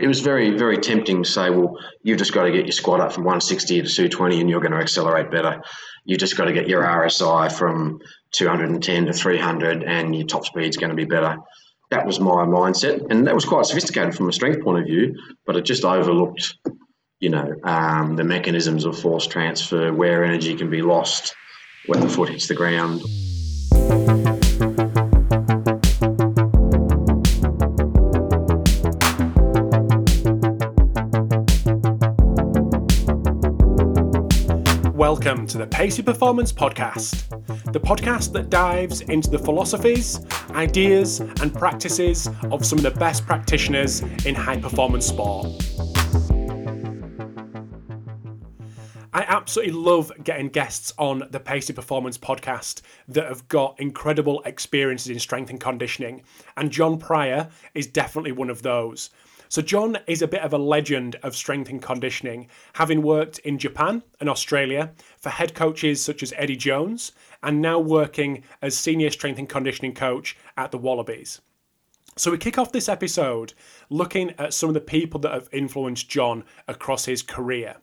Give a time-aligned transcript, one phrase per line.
[0.00, 3.00] It was very, very tempting to say, well, you've just got to get your squat
[3.00, 5.60] up from 160 to 220 and you're going to accelerate better.
[6.04, 8.00] You've just got to get your RSI from
[8.32, 11.36] 210 to 300 and your top speed's going to be better.
[11.90, 13.10] That was my mindset.
[13.10, 15.14] And that was quite sophisticated from a strength point of view,
[15.46, 16.54] but it just overlooked,
[17.20, 21.34] you know, um, the mechanisms of force transfer, where energy can be lost
[21.86, 23.02] when the foot hits the ground.
[35.20, 37.28] Welcome to the Pacey Performance Podcast,
[37.72, 43.26] the podcast that dives into the philosophies, ideas, and practices of some of the best
[43.26, 45.48] practitioners in high performance sport.
[49.12, 55.08] I absolutely love getting guests on the Pacey Performance podcast that have got incredible experiences
[55.08, 56.22] in strength and conditioning,
[56.56, 59.10] and John Pryor is definitely one of those.
[59.48, 63.58] So, John is a bit of a legend of strength and conditioning, having worked in
[63.58, 69.10] Japan and Australia for head coaches such as Eddie Jones, and now working as senior
[69.10, 71.40] strength and conditioning coach at the Wallabies.
[72.16, 73.54] So, we kick off this episode
[73.88, 77.76] looking at some of the people that have influenced John across his career.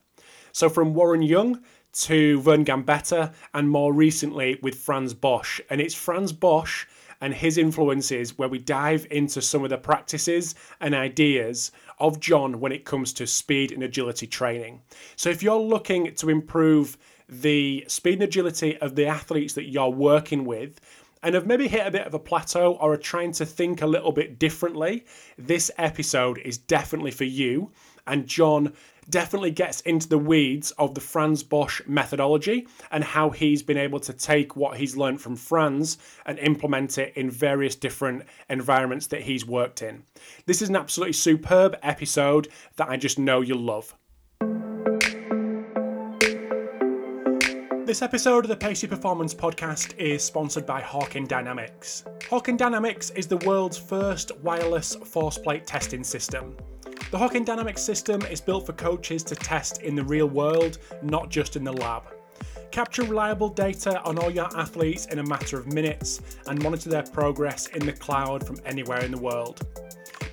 [0.51, 1.63] So, from Warren Young
[1.95, 5.61] to Vern Gambetta, and more recently with Franz Bosch.
[5.69, 6.85] And it's Franz Bosch
[7.25, 12.59] and his influences where we dive into some of the practices and ideas of John
[12.59, 14.83] when it comes to speed and agility training.
[15.15, 19.89] So if you're looking to improve the speed and agility of the athletes that you're
[19.89, 20.79] working with,
[21.23, 23.87] and have maybe hit a bit of a plateau or are trying to think a
[23.87, 25.03] little bit differently,
[25.35, 27.71] this episode is definitely for you.
[28.05, 28.73] And John
[29.09, 33.99] definitely gets into the weeds of the Franz Bosch methodology and how he's been able
[33.99, 39.21] to take what he's learned from Franz and implement it in various different environments that
[39.21, 40.03] he's worked in.
[40.45, 43.93] This is an absolutely superb episode that I just know you'll love.
[47.85, 52.03] This episode of the Pacey Performance Podcast is sponsored by Hawkin Dynamics.
[52.21, 56.57] Hawkin Dynamics is the world's first wireless force plate testing system.
[57.11, 61.29] The Hawkin Dynamics system is built for coaches to test in the real world, not
[61.29, 62.03] just in the lab.
[62.71, 67.03] Capture reliable data on all your athletes in a matter of minutes and monitor their
[67.03, 69.65] progress in the cloud from anywhere in the world.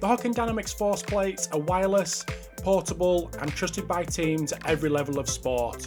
[0.00, 2.24] The Hawkin Dynamics force plates are wireless,
[2.56, 5.86] portable, and trusted by teams at every level of sport.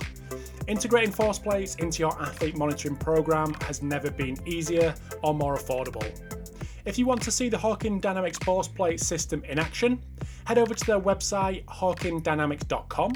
[0.67, 4.93] Integrating force plates into your athlete monitoring program has never been easier
[5.23, 6.07] or more affordable.
[6.85, 9.99] If you want to see the Hawkin Dynamics force plate system in action,
[10.45, 13.13] head over to their website hawkindynamics.com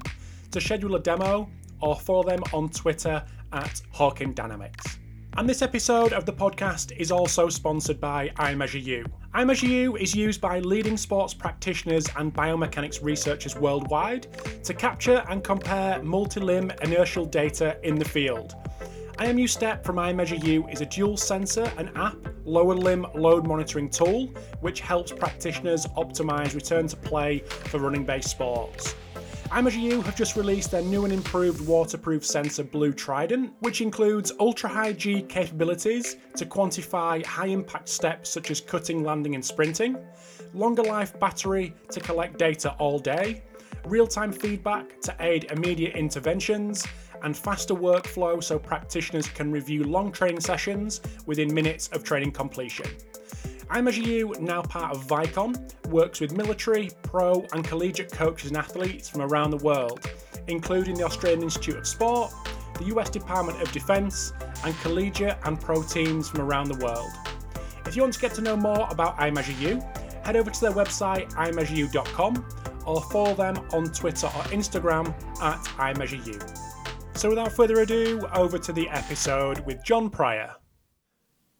[0.51, 1.49] to schedule a demo
[1.81, 3.23] or follow them on Twitter
[3.53, 4.97] at Hawkin Dynamics.
[5.37, 9.05] And this episode of the podcast is also sponsored by iMeasureU.
[9.35, 14.27] iMeasureU is used by leading sports practitioners and biomechanics researchers worldwide
[14.63, 18.55] to capture and compare multi limb inertial data in the field
[19.19, 22.15] IMU Step from iMeasureU is a dual sensor and app
[22.45, 24.27] lower limb load monitoring tool
[24.61, 28.95] which helps practitioners optimize return to play for running based sports.
[29.49, 34.69] iMeasureU have just released their new and improved waterproof sensor Blue Trident, which includes ultra
[34.69, 39.97] high G capabilities to quantify high impact steps such as cutting, landing, and sprinting,
[40.53, 43.43] longer life battery to collect data all day,
[43.83, 46.85] real time feedback to aid immediate interventions,
[47.23, 52.87] and faster workflow so practitioners can review long training sessions within minutes of training completion.
[53.69, 55.55] iMeasureU, now part of Vicon,
[55.87, 60.09] works with military, pro, and collegiate coaches and athletes from around the world,
[60.47, 62.31] including the Australian Institute of Sport,
[62.79, 64.33] the US Department of Defense,
[64.65, 67.11] and collegiate and pro teams from around the world.
[67.85, 71.31] If you want to get to know more about iMeasureU, head over to their website
[71.33, 72.45] iMeasureU.com
[72.85, 76.39] or follow them on Twitter or Instagram at iMeasureU.
[77.19, 80.55] So, without further ado, over to the episode with John Pryor.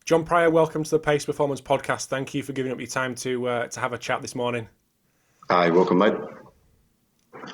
[0.06, 2.06] John Pryor, welcome to the Pacey Performance Podcast.
[2.06, 4.70] Thank you for giving up your time to uh, to have a chat this morning.
[5.50, 6.14] Hi, welcome, mate.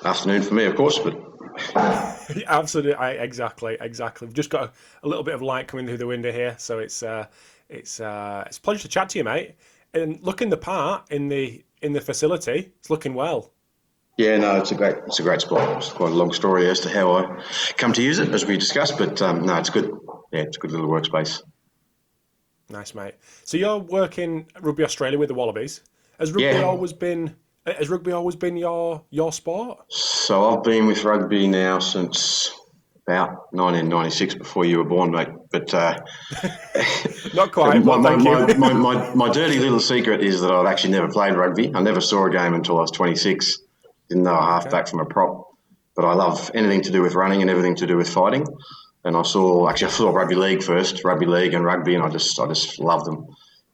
[0.04, 1.20] Afternoon for me, of course, but
[2.46, 4.28] absolutely, I, exactly, exactly.
[4.28, 4.72] We've just got a,
[5.02, 7.26] a, little bit of light coming through the window here, so it's uh,
[7.70, 9.56] it's uh, it's a pleasure to chat to you, mate.
[9.96, 13.52] And looking the part in the in the facility, it's looking well.
[14.18, 15.78] Yeah, no, it's a great, it's a great spot.
[15.78, 17.44] It's quite a long story as to how I
[17.78, 18.98] come to use it, as we discussed.
[18.98, 19.92] But um, no, it's good.
[20.32, 21.42] Yeah, it's a good little workspace.
[22.70, 23.16] Nice, mate.
[23.44, 25.82] So you're working Rugby Australia with the Wallabies.
[26.20, 26.64] Has rugby yeah.
[26.64, 27.36] always been?
[27.66, 29.80] Has rugby always been your your sport?
[29.90, 32.52] So I've been with rugby now since
[33.08, 35.28] about 1996 before you were born, mate.
[35.52, 36.00] But uh,
[37.36, 37.84] not quite.
[37.84, 41.36] my, my, my, my, my, my, dirty little secret is that I've actually never played
[41.36, 41.72] rugby.
[41.76, 43.60] I never saw a game until I was 26.
[44.10, 44.92] Didn't know a halfback okay.
[44.92, 45.48] from a prop.
[45.96, 48.46] But I love anything to do with running and everything to do with fighting.
[49.04, 52.10] And I saw actually I saw rugby league first, rugby league and rugby, and I
[52.10, 53.28] just I just love them.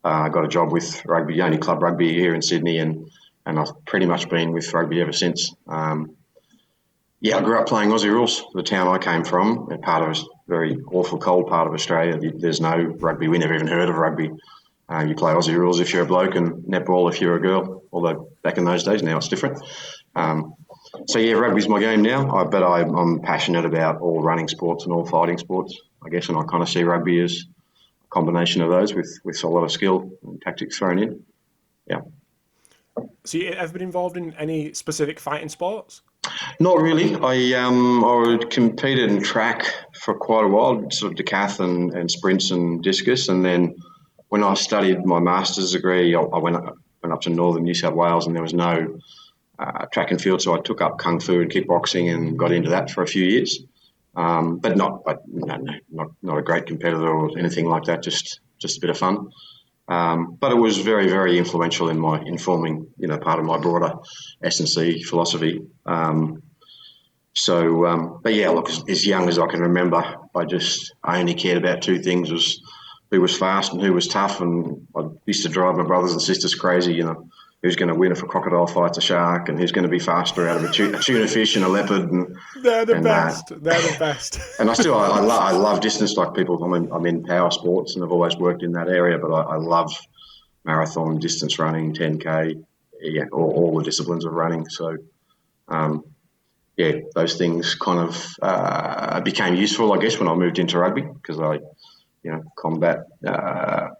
[0.04, 3.10] Uh, I got a job with rugby, only club rugby here in Sydney, and
[3.46, 5.54] and I've pretty much been with rugby ever since.
[5.66, 6.16] Um,
[7.20, 8.44] yeah, I grew up playing Aussie rules.
[8.52, 12.18] The town I came from, part of a very awful cold part of Australia.
[12.36, 13.28] There's no rugby.
[13.28, 14.30] We never even heard of rugby.
[14.88, 17.84] Uh, you play Aussie rules if you're a bloke, and netball if you're a girl.
[17.92, 19.62] Although back in those days, now it's different.
[20.14, 20.54] Um,
[21.06, 22.34] so yeah, rugby's my game now.
[22.34, 25.78] I, but I, am passionate about all running sports and all fighting sports.
[26.04, 27.44] I guess, and I kind of see rugby as
[28.04, 31.24] a combination of those with with a lot of skill and tactics thrown in.
[31.86, 32.00] Yeah.
[33.24, 36.02] So you ever been involved in any specific fighting sports?
[36.60, 37.14] Not really.
[37.14, 42.10] I um I competed in track for quite a while, sort of decath and, and
[42.10, 43.76] sprints and discus, and then
[44.28, 47.74] when I studied my master's degree, I, I went up, went up to northern New
[47.74, 48.98] South Wales, and there was no
[49.58, 52.70] uh, track and field, so I took up kung fu and kickboxing and got into
[52.70, 53.60] that for a few years.
[54.14, 58.02] Um, but not, but no, no, not not a great competitor or anything like that.
[58.02, 59.30] Just just a bit of fun.
[59.88, 63.58] Um, but it was very, very influential in my informing, you know, part of my
[63.58, 63.94] broader
[64.42, 65.60] S and C philosophy.
[65.84, 66.42] Um,
[67.34, 70.02] so, um, but yeah, look, as, as, young as I can remember,
[70.34, 72.60] I just I only cared about two things: was
[73.10, 74.40] who was fast and who was tough.
[74.40, 77.28] And I used to drive my brothers and sisters crazy, you know
[77.62, 80.00] who's going to win if a crocodile fights a shark and who's going to be
[80.00, 82.10] faster out of a tuna, a tuna fish and a leopard.
[82.10, 83.46] And, They're the and best.
[83.48, 83.62] That.
[83.62, 84.40] They're the best.
[84.58, 86.62] and I still, I, I, love, I love distance like people.
[86.62, 89.42] I'm in, I'm in power sports and I've always worked in that area, but I,
[89.42, 89.94] I love
[90.64, 92.64] marathon, distance running, 10K,
[93.00, 94.68] yeah, all, all the disciplines of running.
[94.68, 94.96] So,
[95.68, 96.04] um,
[96.76, 101.02] yeah, those things kind of uh, became useful, I guess, when I moved into rugby
[101.02, 101.60] because I,
[102.24, 103.90] you know, combat uh,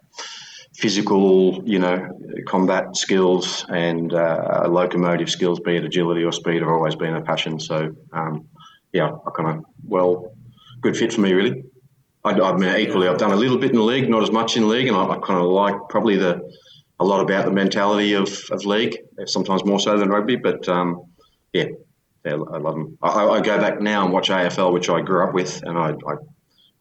[0.83, 2.09] physical, you know,
[2.45, 7.21] combat skills and uh, locomotive skills, be it agility or speed, have always been a
[7.21, 7.57] passion.
[7.57, 8.49] So, um,
[8.91, 10.35] yeah, I kind of, well,
[10.81, 11.63] good fit for me, really.
[12.25, 14.67] I, I mean, equally, I've done a little bit in league, not as much in
[14.67, 16.41] league, and I, I kind of like probably the
[16.99, 20.35] a lot about the mentality of, of league, sometimes more so than rugby.
[20.35, 21.05] But um,
[21.53, 21.67] yeah,
[22.25, 22.97] yeah, I love them.
[23.01, 25.91] I, I, go back now and watch AFL, which I grew up with, and I,
[25.91, 26.15] I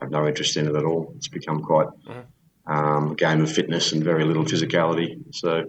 [0.00, 1.12] have no interest in it at all.
[1.16, 1.86] It's become quite.
[2.08, 2.31] Mm-hmm
[2.66, 5.22] um, game of fitness and very little physicality.
[5.34, 5.64] So,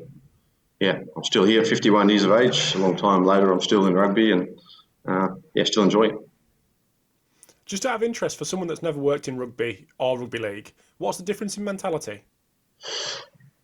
[0.80, 2.76] yeah, I'm still here, 51 years of age.
[2.76, 4.48] A long time later, I'm still in rugby and,
[5.08, 6.18] uh, yeah, still enjoying it.
[7.66, 11.18] Just out of interest, for someone that's never worked in rugby or rugby league, what's
[11.18, 12.22] the difference in mentality?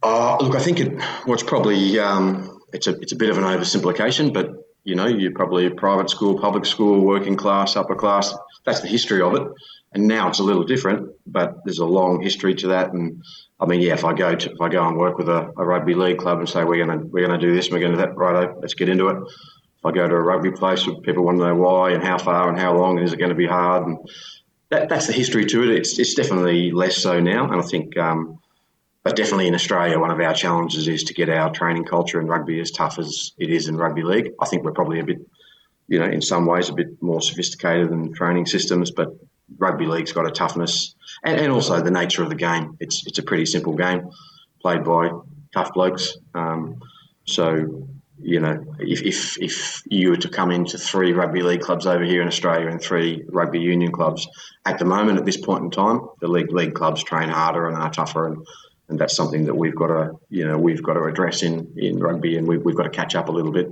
[0.02, 0.94] Uh, look, I think it,
[1.26, 4.52] well, it's probably um, it's a it's a bit of an oversimplification, but
[4.86, 8.34] you know, you're probably private school, public school, working class, upper class.
[8.64, 9.44] That's the history of it
[9.92, 12.94] and now it's a little different, but there's a long history to that.
[12.94, 13.24] And
[13.60, 15.66] I mean, yeah, if I go to if I go and work with a, a
[15.66, 18.16] rugby league club and say we're gonna we're gonna do this, we're gonna do that,
[18.16, 18.50] right?
[18.62, 19.18] Let's get into it.
[19.18, 22.50] If I go to a rugby place, people want to know why and how far
[22.50, 23.88] and how long, and is it going to be hard?
[23.88, 23.98] And
[24.70, 25.70] that, that's the history to it.
[25.70, 27.98] It's it's definitely less so now, and I think.
[27.98, 28.40] Um,
[29.02, 32.28] but definitely in Australia, one of our challenges is to get our training culture in
[32.28, 34.34] rugby as tough as it is in rugby league.
[34.42, 35.20] I think we're probably a bit,
[35.88, 39.16] you know, in some ways a bit more sophisticated than training systems, but
[39.58, 42.78] rugby league's got a toughness and, and also the nature of the game.
[42.80, 44.10] It's it's a pretty simple game
[44.62, 45.12] played by
[45.54, 46.18] tough blokes.
[46.34, 46.80] Um,
[47.26, 47.88] so
[48.22, 52.04] you know, if, if if you were to come into three rugby league clubs over
[52.04, 54.28] here in Australia and three rugby union clubs,
[54.66, 57.78] at the moment at this point in time, the league league clubs train harder and
[57.78, 58.46] are tougher, and,
[58.90, 62.00] and that's something that we've got to you know we've got to address in in
[62.00, 63.70] rugby, and we, we've got to catch up a little bit.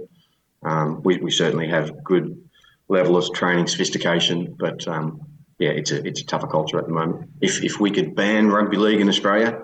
[0.64, 2.42] Um, we, we certainly have good
[2.88, 5.22] level of training sophistication, but um,
[5.60, 7.30] yeah, it's a it's a tougher culture at the moment.
[7.42, 9.60] If if we could ban rugby league in Australia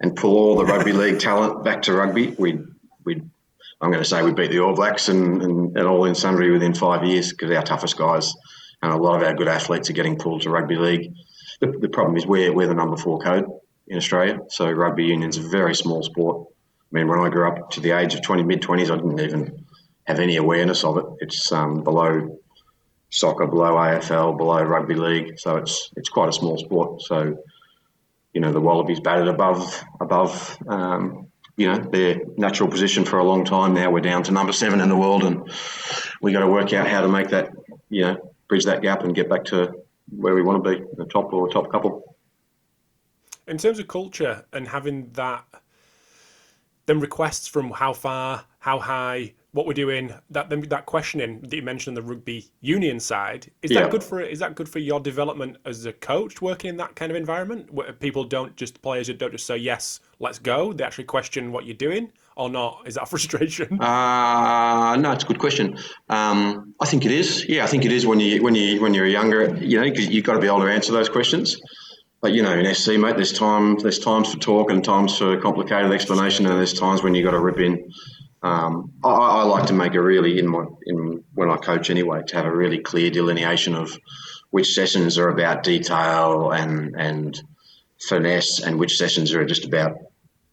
[0.00, 2.62] and pull all the rugby league talent back to rugby, we'd
[3.04, 3.28] we'd
[3.80, 6.50] I'm going to say we'd beat the All Blacks and, and, and all in sundry
[6.50, 8.32] within five years because our toughest guys
[8.80, 11.12] and a lot of our good athletes are getting pulled to rugby league.
[11.60, 13.46] The, the problem is we're, we're the number four code
[13.86, 16.46] in Australia, so rugby union's a very small sport.
[16.80, 19.20] I mean, when I grew up to the age of 20, mid 20s, I didn't
[19.20, 19.66] even
[20.04, 21.04] have any awareness of it.
[21.20, 22.38] It's um, below
[23.14, 25.38] soccer, below AFL, below rugby league.
[25.38, 27.02] So it's it's quite a small sport.
[27.02, 27.38] So
[28.32, 33.24] you know the Wallabies batted above above um, you know their natural position for a
[33.24, 33.74] long time.
[33.74, 35.50] Now we're down to number seven in the world, and
[36.20, 37.50] we got to work out how to make that
[37.88, 39.72] you know bridge that gap and get back to
[40.10, 42.16] where we want to be, the top or top couple.
[43.46, 45.44] In terms of culture and having that,
[46.86, 51.62] then requests from how far, how high, what we're doing that that questioning that you
[51.62, 54.98] mentioned on the rugby union side is that good for is that good for your
[54.98, 57.72] development as a coach working in that kind of environment?
[57.72, 60.72] Where people don't just players don't just say yes let's go.
[60.72, 62.82] They actually question what you're doing or not.
[62.84, 63.80] Is that frustration?
[63.80, 65.78] Uh, no it's a good question.
[66.08, 67.48] Um, I think it is.
[67.48, 70.08] Yeah I think it is when you when you when you're younger you know because
[70.08, 71.56] you've got to be able to answer those questions.
[72.20, 73.76] But you know, in SC, mate, there's time.
[73.76, 77.32] There's times for talk and times for complicated explanation, and there's times when you have
[77.32, 77.92] got to rip in.
[78.44, 82.22] Um, I, I, like to make a really in my in when I coach anyway
[82.26, 83.98] to have a really clear delineation of
[84.50, 87.42] which sessions are about detail and and
[88.06, 89.96] finesse, and which sessions are just about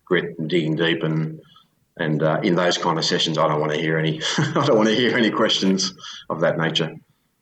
[0.05, 1.41] grit and digging deep and
[1.97, 4.77] and uh, in those kind of sessions, I don't want to hear any I don't
[4.77, 5.93] want to hear any questions
[6.29, 6.95] of that nature.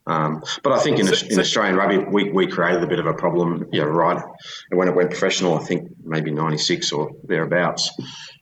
[0.08, 3.13] Um, but I think in, in Australian rugby, we, we created a bit of a
[3.13, 4.20] problem, yeah, right.
[4.72, 7.91] And when it went professional, I think maybe 96 or thereabouts,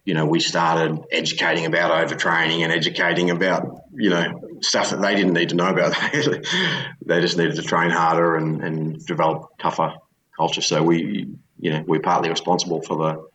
[0.07, 5.13] you know, we started educating about overtraining and educating about, you know, stuff that they
[5.15, 5.93] didn't need to know about.
[6.13, 9.95] they just needed to train harder and, and develop tougher
[10.37, 10.61] culture.
[10.61, 11.27] So we,
[11.59, 13.27] you know, we're partly responsible for the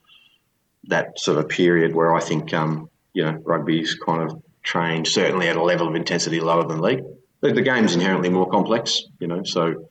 [0.85, 5.49] that sort of period where I think, um, you know, rugby's kind of trained certainly
[5.49, 7.05] at a level of intensity lower than league.
[7.43, 9.91] The, the game's inherently more complex, you know, so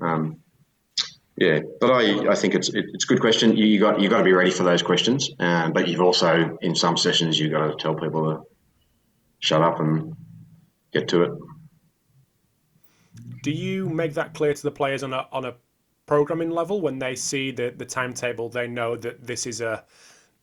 [0.00, 0.38] um,
[1.36, 3.56] yeah, but I, I think it's it, it's a good question.
[3.56, 6.56] You, you got you got to be ready for those questions, um, but you've also
[6.62, 8.42] in some sessions you've got to tell people to
[9.40, 10.16] shut up and
[10.92, 11.32] get to it.
[13.42, 15.54] Do you make that clear to the players on a on a
[16.06, 18.48] programming level when they see the the timetable?
[18.48, 19.84] They know that this is a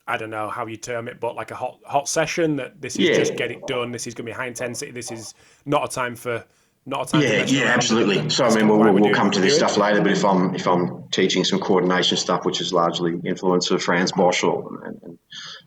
[0.05, 2.97] I don't know how you term it, but like a hot hot session that this
[2.97, 3.15] is yeah.
[3.15, 3.91] just get it done.
[3.91, 4.91] This is going to be high intensity.
[4.91, 5.33] This is
[5.65, 6.45] not a time for
[6.85, 7.13] not.
[7.13, 8.29] Yeah, yeah, absolutely.
[8.29, 10.01] So I mean, we'll, we'll, we'll come to this stuff later.
[10.01, 14.11] But if I'm if I'm teaching some coordination stuff, which is largely influence of Franz
[14.11, 15.19] Bosch or and,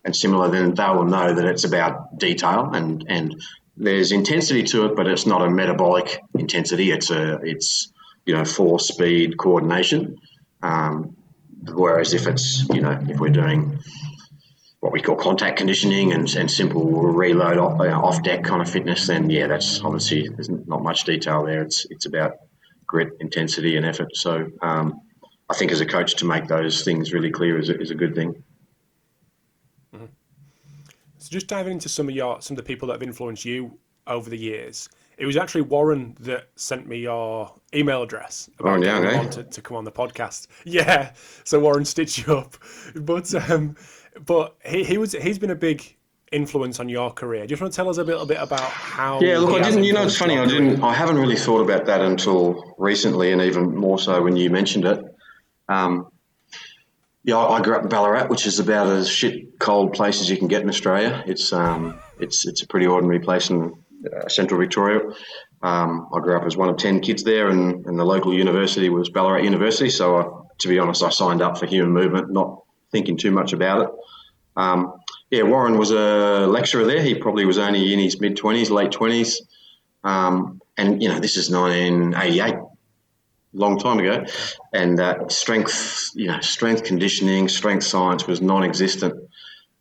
[0.05, 3.41] and similar, then they will know that it's about detail and and
[3.77, 6.91] there's intensity to it, but it's not a metabolic intensity.
[6.91, 7.93] It's a it's
[8.25, 10.17] you know force, speed, coordination.
[10.63, 11.17] Um,
[11.73, 13.79] whereas if it's you know if we're doing
[14.87, 18.71] what we call contact conditioning and, and simple reload off, uh, off deck kind of
[18.71, 21.62] fitness, then yeah, that's obviously there's not much detail there.
[21.62, 22.35] It's it's about
[22.87, 24.14] grit, intensity, and effort.
[24.14, 25.00] So um,
[25.50, 27.97] I think as a coach to make those things really clear is a, is a
[27.97, 28.45] good thing.
[29.93, 30.05] Mm-hmm.
[31.19, 33.76] So just diving into some of your some of the people that have influenced you
[34.07, 34.88] over the years.
[35.19, 39.28] It was actually Warren that sent me your email address about oh, yeah, okay.
[39.31, 40.47] to, to come on the podcast.
[40.64, 41.12] Yeah,
[41.43, 42.57] so Warren stitched you up,
[42.95, 43.75] but um,
[44.25, 45.97] but he, he was he's been a big
[46.33, 47.47] influence on your career.
[47.47, 49.21] Do you want to tell us a little bit about how?
[49.21, 49.85] Yeah, look, I didn't.
[49.85, 50.39] You know, it's funny.
[50.39, 50.83] I didn't.
[50.83, 54.85] I haven't really thought about that until recently, and even more so when you mentioned
[54.85, 55.05] it.
[55.69, 56.09] Um,
[57.25, 60.37] yeah, I grew up in Ballarat, which is about as shit cold place as you
[60.37, 61.25] can get in Australia.
[61.27, 65.01] It's um, it's it's a pretty ordinary place in uh, central Victoria.
[65.63, 68.89] Um, I grew up as one of ten kids there, and, and the local university
[68.91, 69.91] was Ballarat University.
[69.91, 70.25] So, I,
[70.59, 73.90] to be honest, I signed up for human movement, not thinking too much about it.
[74.57, 74.95] Um,
[75.31, 77.02] yeah, Warren was a lecturer there.
[77.02, 79.35] He probably was only in his mid 20s, late 20s.
[80.05, 82.55] Um, and, you know, this is 1988,
[83.52, 84.25] long time ago.
[84.73, 89.14] And uh, strength, you know, strength conditioning, strength science was non existent.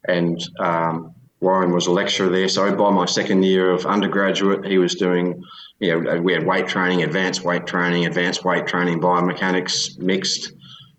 [0.08, 2.48] And um, Warren was a lecturer there.
[2.48, 5.44] So by my second year of undergraduate, he was doing,
[5.80, 10.54] you know, we had weight training, advanced weight training, advanced weight training, biomechanics, mixed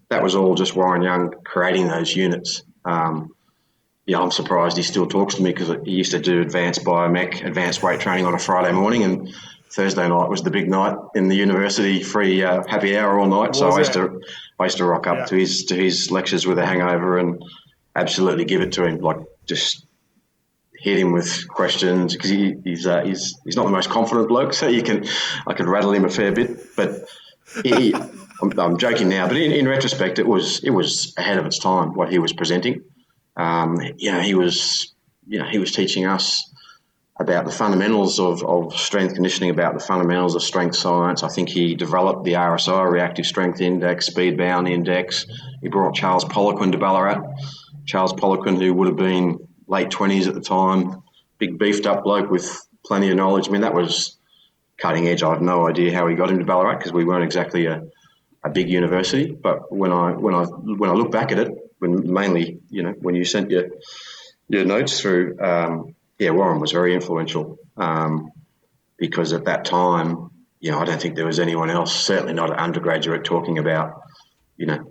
[0.08, 2.62] that was all just Warren Young creating those units.
[2.84, 3.34] Um,
[4.06, 7.44] yeah, I'm surprised he still talks to me because he used to do advanced biomech,
[7.44, 9.34] advanced weight training on a Friday morning, and
[9.70, 13.56] Thursday night was the big night in the university free uh, happy hour all night.
[13.56, 14.22] so I used to
[14.60, 15.24] I used to rock up yeah.
[15.26, 17.42] to his to his lectures with a hangover and
[17.96, 19.86] absolutely give it to him, like just
[20.72, 24.54] hit him with questions because he, he's uh, he's he's not the most confident bloke,
[24.54, 25.04] so you can
[25.48, 27.08] I could rattle him a fair bit, but
[27.64, 27.92] he.
[28.42, 31.58] I'm, I'm joking now, but in, in, retrospect, it was it was ahead of its
[31.58, 32.82] time what he was presenting.
[33.36, 34.94] Um, you know, he was
[35.26, 36.42] you know he was teaching us
[37.18, 41.22] about the fundamentals of, of strength conditioning, about the fundamentals of strength science.
[41.22, 45.24] I think he developed the RSI, Reactive Strength Index, Speed Bound Index.
[45.62, 47.22] He brought Charles Poliquin to Ballarat.
[47.86, 51.02] Charles Poliquin, who would have been late 20s at the time,
[51.38, 53.48] big beefed up bloke with plenty of knowledge.
[53.48, 54.18] I mean, that was
[54.76, 55.22] cutting edge.
[55.22, 57.82] I have no idea how he got into Ballarat because we weren't exactly a,
[58.46, 59.32] a big university.
[59.32, 62.94] But when I when I when I look back at it, when mainly you know
[63.00, 63.64] when you sent your
[64.48, 68.30] your notes through, um, yeah, Warren was very influential um,
[68.96, 72.50] because at that time, you know, I don't think there was anyone else, certainly not
[72.50, 74.02] an undergraduate, talking about
[74.56, 74.84] you know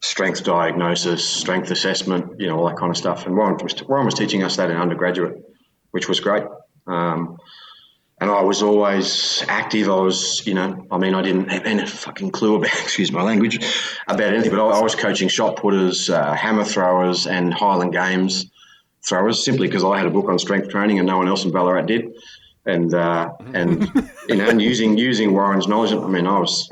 [0.00, 3.26] strength diagnosis, strength assessment, you know, all that kind of stuff.
[3.26, 5.42] And Warren was, Warren was teaching us that in undergraduate,
[5.90, 6.44] which was great.
[6.86, 7.38] Um,
[8.18, 9.88] and I was always active.
[9.88, 13.22] I was, you know, I mean, I didn't have any fucking clue about, excuse my
[13.22, 13.58] language,
[14.08, 18.46] about anything, but I, I was coaching shot putters, uh, hammer throwers, and Highland Games
[19.02, 21.52] throwers simply because I had a book on strength training and no one else in
[21.52, 22.12] Ballarat did.
[22.64, 23.82] And, uh, and
[24.28, 26.70] you know, and using, using Warren's knowledge, I mean, I was,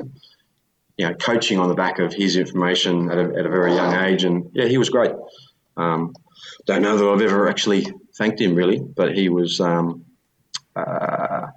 [0.97, 3.93] you know, coaching on the back of his information at a, at a very young
[3.93, 4.23] age.
[4.23, 5.11] And yeah, he was great.
[5.77, 6.13] Um,
[6.65, 7.85] don't know that I've ever actually
[8.15, 10.04] thanked him really, but he was, um,
[10.75, 11.47] uh,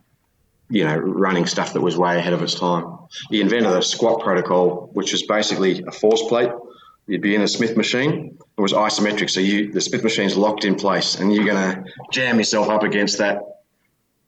[0.71, 2.99] you know, running stuff that was way ahead of its time.
[3.31, 6.51] He invented a squat protocol, which was basically a force plate.
[7.07, 8.39] You'd be in a Smith machine.
[8.57, 11.85] It was isometric, so you the Smith machine's locked in place, and you're going to
[12.13, 13.41] jam yourself up against that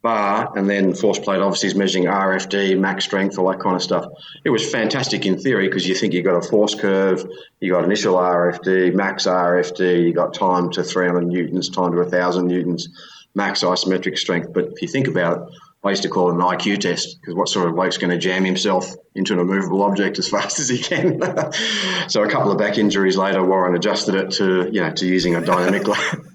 [0.03, 3.83] bar, and then force plate obviously is measuring RFD, max strength, all that kind of
[3.83, 4.07] stuff.
[4.45, 7.23] It was fantastic in theory because you think you got a force curve,
[7.61, 12.47] you got initial RFD, max RFD, you got time to 300 newtons, time to 1,000
[12.47, 12.89] newtons
[13.35, 14.53] max isometric strength.
[14.53, 17.35] But if you think about it, I used to call it an IQ test because
[17.35, 20.69] what sort of bloke's going to jam himself into an immovable object as fast as
[20.69, 21.21] he can?
[22.09, 25.37] so a couple of back injuries later, Warren adjusted it to you know to using
[25.37, 25.87] a dynamic.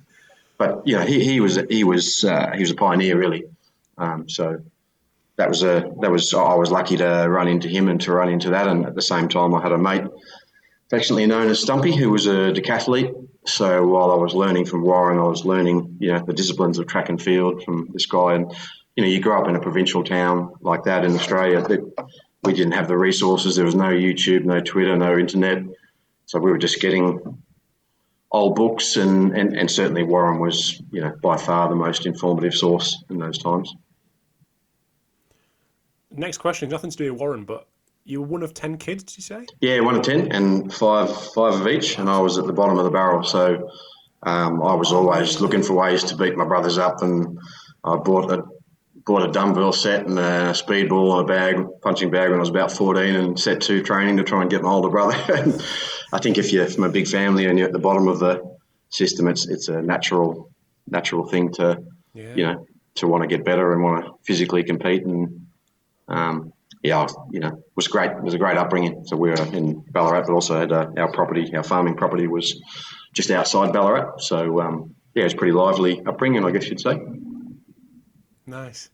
[0.58, 3.46] but you know he, he was he was uh, he was a pioneer really.
[3.98, 4.62] Um, so
[5.38, 8.30] that was a that was I was lucky to run into him and to run
[8.30, 8.68] into that.
[8.68, 10.06] And at the same time, I had a mate
[10.88, 13.14] affectionately known as Stumpy, who was a decathlete
[13.46, 16.88] so while I was learning from Warren, I was learning, you know, the disciplines of
[16.88, 18.34] track and field from this guy.
[18.36, 18.54] And,
[18.96, 21.66] you know, you grow up in a provincial town like that in Australia
[22.46, 23.56] we didn't have the resources.
[23.56, 25.64] There was no YouTube, no Twitter, no internet.
[26.28, 27.42] So we were just getting
[28.32, 32.54] old books and, and, and certainly Warren was, you know, by far the most informative
[32.54, 33.74] source in those times.
[36.12, 37.68] Next question, nothing to do with Warren, but
[38.05, 39.45] you were one of ten kids, did you say?
[39.59, 42.77] Yeah, one of ten, and five five of each, and I was at the bottom
[42.77, 43.24] of the barrel.
[43.24, 43.69] So
[44.24, 47.38] um, I was always looking for ways to beat my brothers up, and
[47.83, 48.43] I bought a
[49.05, 52.39] bought a dumbbell set and a speed ball and a bag, punching bag when I
[52.39, 55.15] was about 14 and set to training to try and get my older brother.
[56.12, 58.41] I think if you're from a big family and you're at the bottom of the
[58.89, 60.51] system, it's it's a natural
[60.88, 61.83] natural thing to
[62.13, 62.35] yeah.
[62.35, 65.47] you know to want to get better and want to physically compete and
[66.07, 66.53] um,
[66.86, 68.12] yeah, you know, was great.
[68.12, 69.03] It was a great upbringing.
[69.05, 72.62] So we were in Ballarat, but also had uh, our property, our farming property was
[73.14, 74.20] just outside Ballarat.
[74.20, 77.00] So um, yeah, it was pretty lively upbringing, I guess you'd say.
[78.46, 78.90] Nice.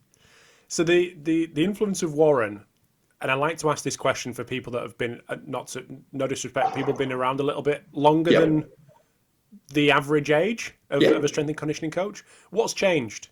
[0.68, 2.64] So the, the, the influence of Warren,
[3.20, 5.84] and I like to ask this question for people that have been uh, not to,
[6.12, 8.40] no disrespect, people been around a little bit longer yep.
[8.40, 8.64] than
[9.74, 11.16] the average age of, yep.
[11.16, 12.24] of a strength and conditioning coach.
[12.50, 13.28] What's changed?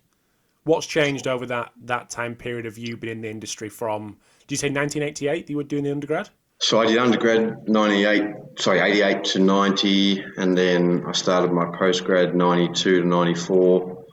[0.63, 4.17] What's changed over that that time period of you being in the industry from
[4.51, 6.29] you say 1988 you were doing the undergrad?
[6.59, 8.23] So I did undergrad 98,
[8.59, 14.05] sorry, 88 to 90, and then I started my postgrad 92 to 94.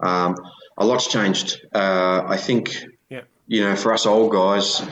[0.00, 0.36] Um,
[0.76, 1.64] a lot's changed.
[1.74, 2.76] Uh, I think,
[3.08, 3.22] yeah.
[3.46, 4.82] you know, for us old guys,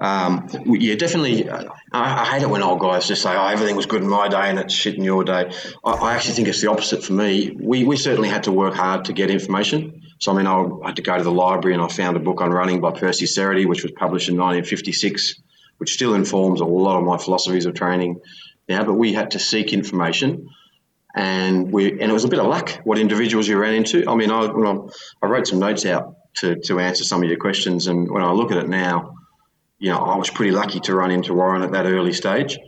[0.00, 1.50] um, yeah, definitely.
[1.50, 4.28] I, I, hate it when old guys just say, "Oh, everything was good in my
[4.28, 5.50] day and it's shit in your day."
[5.84, 7.56] I, I, actually think it's the opposite for me.
[7.58, 10.02] We we certainly had to work hard to get information.
[10.20, 12.40] So I mean, I had to go to the library and I found a book
[12.40, 15.42] on running by Percy Cerutty, which was published in 1956,
[15.78, 18.20] which still informs a lot of my philosophies of training
[18.68, 18.84] now.
[18.84, 20.48] But we had to seek information,
[21.16, 24.08] and we and it was a bit of luck what individuals you ran into.
[24.08, 24.76] I mean, I I,
[25.22, 28.30] I wrote some notes out to to answer some of your questions, and when I
[28.30, 29.17] look at it now
[29.78, 32.58] you know, I was pretty lucky to run into Warren at that early stage.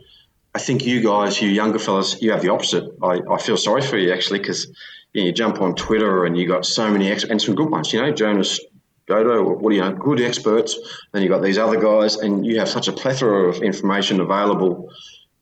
[0.53, 2.83] I think you guys, you younger fellas, you have the opposite.
[3.01, 4.67] I, I feel sorry for you actually because
[5.13, 7.69] you, know, you, jump on Twitter and you got so many ex- and some good
[7.69, 7.93] ones.
[7.93, 8.59] You know, Jonas
[9.07, 10.77] Dodoo, what do you know, good experts.
[11.11, 14.89] Then you got these other guys, and you have such a plethora of information available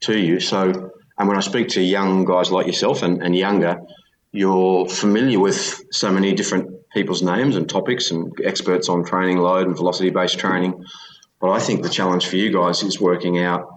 [0.02, 0.40] to you.
[0.40, 3.82] So, and when I speak to young guys like yourself and, and younger,
[4.32, 9.68] you're familiar with so many different people's names and topics and experts on training load
[9.68, 10.84] and velocity based training.
[11.40, 13.68] But I think the challenge for you guys is working out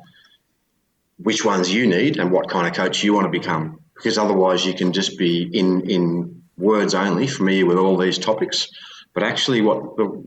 [1.18, 3.78] which ones you need and what kind of coach you want to become.
[3.94, 8.68] Because otherwise, you can just be in in words only, familiar with all these topics,
[9.14, 10.24] but actually, what the,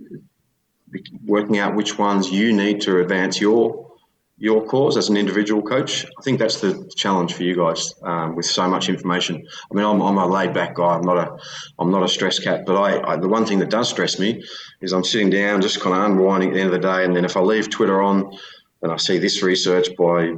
[1.25, 3.84] working out which ones you need to advance your
[4.37, 6.05] your cause as an individual coach.
[6.05, 9.47] I think that's the challenge for you guys um, with so much information.
[9.71, 10.95] I mean, I'm, I'm, a laid back guy.
[10.95, 11.37] I'm not a
[11.79, 12.65] I'm not a stress cat.
[12.65, 14.43] But I, I, the one thing that does stress me
[14.81, 17.15] is I'm sitting down, just kind of unwinding at the end of the day, and
[17.15, 18.37] then if I leave Twitter on,
[18.81, 20.33] and I see this research by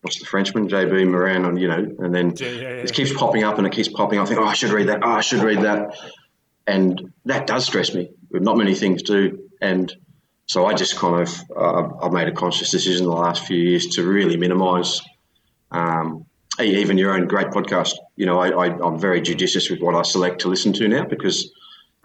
[0.00, 2.68] what's the Frenchman, JB Morin, and you know, and then yeah, yeah, yeah.
[2.68, 4.18] it keeps popping up and it keeps popping.
[4.18, 4.26] up.
[4.26, 5.00] I think, oh, I should read that.
[5.02, 5.94] Oh, I should read that,
[6.66, 8.10] and that does stress me.
[8.30, 9.94] With not many things do, and
[10.48, 13.86] so I just kind of uh, I've made a conscious decision the last few years
[13.88, 15.02] to really minimise
[15.70, 16.24] um,
[16.58, 17.94] even your own great podcast.
[18.16, 21.52] You know, I, am very judicious with what I select to listen to now because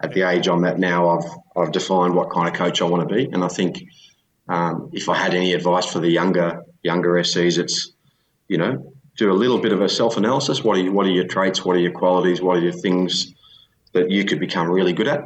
[0.00, 3.08] at the age I'm at now, I've I've defined what kind of coach I want
[3.08, 3.82] to be, and I think
[4.48, 7.92] um, if I had any advice for the younger younger SCs, it's
[8.48, 10.62] you know do a little bit of a self analysis.
[10.62, 11.64] What are you, what are your traits?
[11.64, 12.42] What are your qualities?
[12.42, 13.32] What are your things
[13.92, 15.22] that you could become really good at?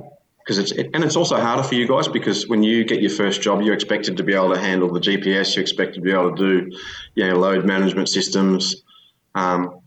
[0.48, 3.42] Because it's and it's also harder for you guys because when you get your first
[3.42, 5.54] job, you're expected to be able to handle the GPS.
[5.54, 6.78] You're expected to be able to do
[7.16, 8.82] you know load management systems.
[9.34, 9.80] Um,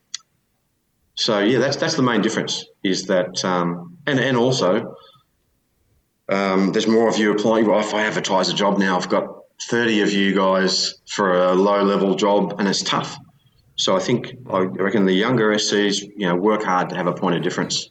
[1.16, 2.64] so yeah, that's that's the main difference.
[2.84, 4.96] Is that um, and and also
[6.30, 7.66] um, there's more of you applying.
[7.66, 9.26] Well, if I advertise a job now, I've got
[9.64, 13.18] 30 of you guys for a low level job, and it's tough.
[13.78, 17.14] So I think I reckon the younger SCs, you know, work hard to have a
[17.14, 17.90] point of difference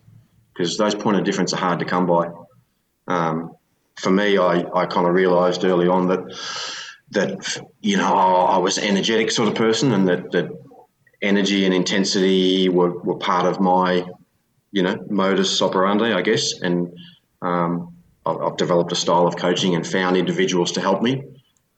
[0.52, 2.28] because those point of difference are hard to come by.
[3.10, 3.52] Um,
[3.96, 6.22] for me, I, I kind of realised early on that
[7.12, 10.48] that you know I was an energetic sort of person, and that, that
[11.20, 14.04] energy and intensity were, were part of my
[14.72, 16.92] you know modus operandi, I guess, and
[17.42, 17.94] um,
[18.24, 21.22] I've developed a style of coaching and found individuals to help me.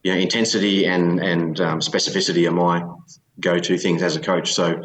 [0.03, 2.85] You know, intensity and and um, specificity are my
[3.41, 4.53] go-to things as a coach.
[4.53, 4.83] So,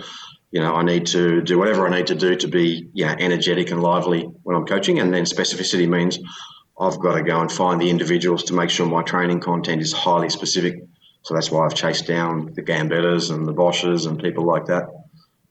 [0.52, 3.72] you know, I need to do whatever I need to do to be know, energetic
[3.72, 5.00] and lively when I'm coaching.
[5.00, 6.20] And then specificity means
[6.80, 9.92] I've got to go and find the individuals to make sure my training content is
[9.92, 10.76] highly specific.
[11.24, 14.86] So that's why I've chased down the Gambettas and the Bosches and people like that.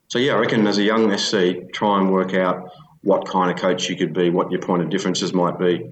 [0.08, 2.70] So yeah, I reckon as a young SC, try and work out
[3.02, 5.84] what kind of coach you could be, what your point of differences might be.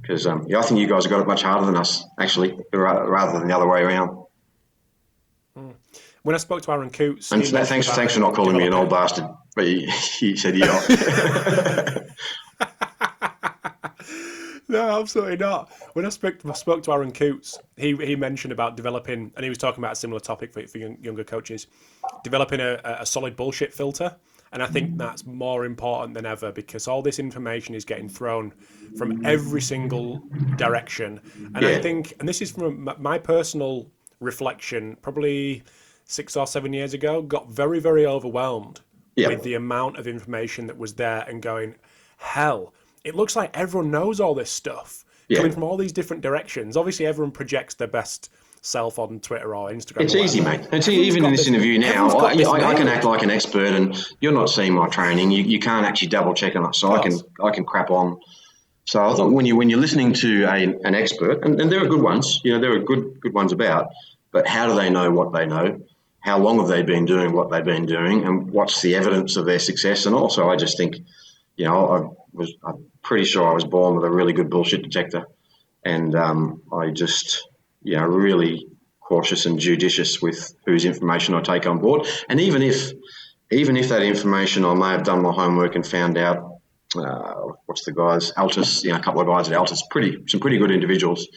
[0.00, 2.56] Because um, yeah, I think you guys have got it much harder than us, actually,
[2.72, 4.23] rather than the other way around.
[6.24, 8.88] When I spoke to Aaron Coutts, and thanks, thanks for not calling me an old
[8.88, 9.26] bastard.
[9.54, 9.84] But he,
[10.18, 10.80] he said yeah.
[14.68, 15.70] no, absolutely not.
[15.92, 19.50] When I spoke, I spoke to Aaron Coutts, he he mentioned about developing, and he
[19.50, 21.66] was talking about a similar topic for, for younger coaches,
[22.22, 24.16] developing a, a solid bullshit filter.
[24.50, 28.54] And I think that's more important than ever because all this information is getting thrown
[28.96, 30.22] from every single
[30.56, 31.20] direction.
[31.54, 31.70] And yeah.
[31.70, 35.64] I think, and this is from my personal reflection, probably
[36.04, 38.80] six or seven years ago, got very, very overwhelmed
[39.16, 39.28] yeah.
[39.28, 41.74] with the amount of information that was there and going,
[42.18, 42.72] hell,
[43.04, 45.38] it looks like everyone knows all this stuff yeah.
[45.38, 46.76] coming from all these different directions.
[46.76, 48.30] Obviously, everyone projects their best
[48.64, 50.02] self on Twitter or Instagram.
[50.02, 50.66] It's easy, mate.
[50.72, 53.68] It's even in this, this interview now, I, I, I, can act like an expert,
[53.74, 55.30] and you're not seeing my training.
[55.30, 58.18] You, you can't actually double check on it, so I can I can crap on.
[58.86, 61.82] So I thought when you when you're listening to a, an expert, and, and there
[61.82, 63.88] are good ones, you know, there are good good ones about,
[64.32, 65.80] but how do they know what they know?
[66.24, 69.44] How long have they been doing what they've been doing and what's the evidence of
[69.44, 70.06] their success?
[70.06, 70.96] And also i just think
[71.56, 71.98] you know i
[72.32, 75.26] was i'm pretty sure i was born with a really good bullshit detector.
[75.84, 77.46] And um, i just
[77.82, 78.66] you know really
[79.00, 82.06] cautious and judicious with whose information i take on board.
[82.30, 82.92] And even if
[83.50, 86.38] even if that information i may have done my homework and found out
[86.96, 87.34] uh,
[87.66, 90.56] what's the guys ALTIS you know a couple of guys at ALTIS pretty some pretty
[90.56, 91.28] good individuals.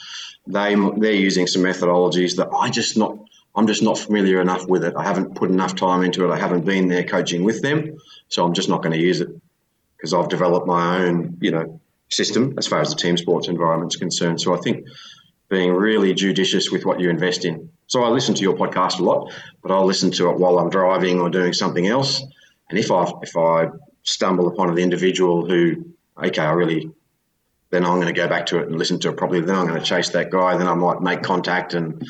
[0.47, 3.26] They they're using some methodologies that i just not
[3.57, 4.93] I'm just not familiar enough with it.
[4.95, 6.31] I haven't put enough time into it.
[6.31, 9.29] I haven't been there coaching with them, so I'm just not going to use it
[9.97, 13.93] because I've developed my own, you know, system as far as the team sports environment
[13.93, 14.39] is concerned.
[14.39, 14.85] So I think
[15.49, 17.69] being really judicious with what you invest in.
[17.87, 20.69] So I listen to your podcast a lot, but I'll listen to it while I'm
[20.69, 22.21] driving or doing something else.
[22.69, 23.69] And if I if I
[24.03, 26.91] stumble upon an individual who, okay, I really,
[27.71, 29.41] then I'm going to go back to it and listen to it properly.
[29.41, 30.57] Then I'm going to chase that guy.
[30.57, 32.05] Then I might make contact and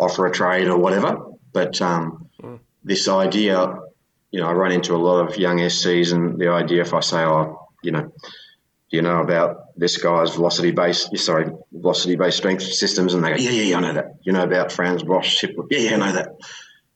[0.00, 1.18] offer a trade or whatever.
[1.52, 2.58] But um, mm.
[2.82, 3.78] this idea,
[4.30, 7.00] you know, I run into a lot of young SCs, and the idea if I
[7.00, 12.38] say, oh, you know, do you know about this guy's velocity based, sorry, velocity based
[12.38, 13.14] strength systems?
[13.14, 14.06] And they go, yeah, yeah, yeah, I know that.
[14.22, 16.28] You know about Franz Bosch, yeah, yeah, I know that.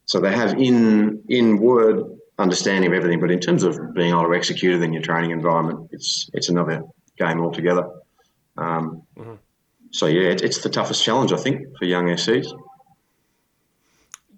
[0.05, 2.03] So they have in in word
[2.37, 5.31] understanding of everything, but in terms of being able to execute it in your training
[5.31, 6.83] environment, it's it's another
[7.17, 7.87] game altogether.
[8.57, 9.35] Um, mm-hmm.
[9.91, 12.47] So yeah, it, it's the toughest challenge I think for young SCs.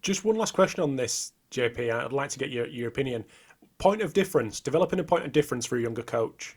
[0.08, 1.92] Just one last question on this, JP.
[1.92, 3.26] I'd like to get your, your opinion.
[3.78, 6.56] Point of difference, developing a point of difference for a younger coach.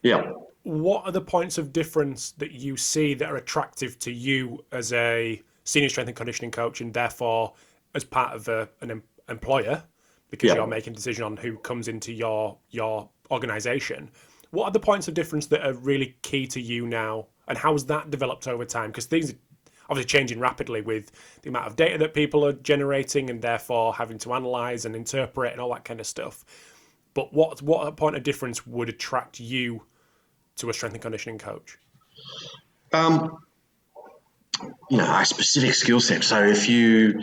[0.00, 0.32] Yeah.
[0.62, 4.94] What are the points of difference that you see that are attractive to you as
[4.94, 7.52] a senior strength and conditioning coach, and therefore
[7.94, 9.84] as part of a, an em- employer,
[10.30, 10.54] because yeah.
[10.54, 14.10] you're making a decision on who comes into your your organisation?
[14.48, 17.72] What are the points of difference that are really key to you now, and how
[17.72, 18.88] has that developed over time?
[18.92, 19.34] Because things
[19.88, 21.10] obviously changing rapidly with
[21.42, 25.52] the amount of data that people are generating and therefore having to analyze and interpret
[25.52, 26.44] and all that kind of stuff.
[27.14, 29.82] But what what point of difference would attract you
[30.56, 31.78] to a strength and conditioning coach?
[32.92, 33.38] Um,
[34.90, 36.24] you know, a specific skill set.
[36.24, 37.20] So if you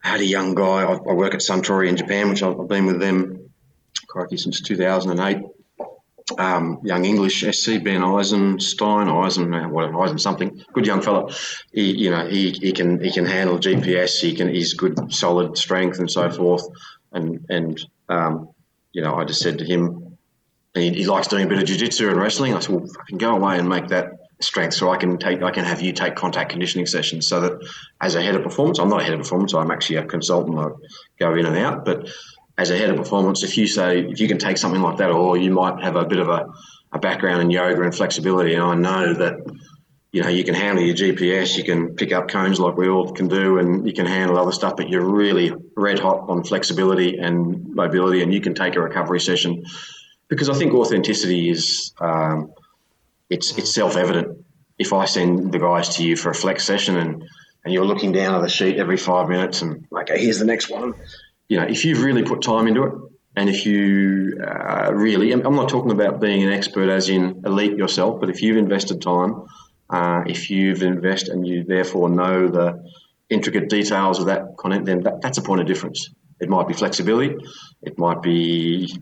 [0.00, 3.00] had a young guy, I, I work at Suntory in Japan, which I've been with
[3.00, 3.50] them,
[4.08, 5.38] correctly, since 2008.
[6.38, 11.30] Um, young English SC Ben Eisenstein, Eisen, whatever Eisen something, good young fellow.
[11.72, 14.20] He, you know, he, he can he can handle GPS.
[14.20, 16.66] He can he's good, solid strength and so forth.
[17.12, 18.50] And and um,
[18.92, 20.18] you know, I just said to him,
[20.74, 22.54] he, he likes doing a bit of jiu-jitsu and wrestling.
[22.54, 25.42] I said, well, I can go away and make that strength so I can take
[25.42, 27.52] I can have you take contact conditioning sessions so that
[28.00, 30.58] as a head of performance, I'm not a head of performance, I'm actually a consultant.
[30.58, 30.68] I
[31.18, 32.08] go in and out, but
[32.58, 35.10] as a head of performance, if you say if you can take something like that,
[35.10, 36.46] or you might have a bit of a,
[36.92, 39.34] a background in yoga and flexibility, and I know that
[40.12, 43.12] you know you can handle your GPS, you can pick up cones like we all
[43.12, 47.18] can do, and you can handle other stuff, but you're really red hot on flexibility
[47.18, 49.64] and mobility, and you can take a recovery session
[50.28, 52.52] because I think authenticity is um,
[53.28, 54.44] it's it's self evident.
[54.78, 57.22] If I send the guys to you for a flex session and
[57.64, 60.70] and you're looking down at the sheet every five minutes and okay, here's the next
[60.70, 60.94] one
[61.48, 62.92] you know, if you've really put time into it,
[63.36, 67.76] and if you uh, really, I'm not talking about being an expert as in elite
[67.76, 69.42] yourself, but if you've invested time,
[69.90, 72.82] uh, if you've invested and you therefore know the
[73.28, 76.08] intricate details of that content, then that, that's a point of difference.
[76.40, 77.36] It might be flexibility,
[77.82, 78.92] it might be,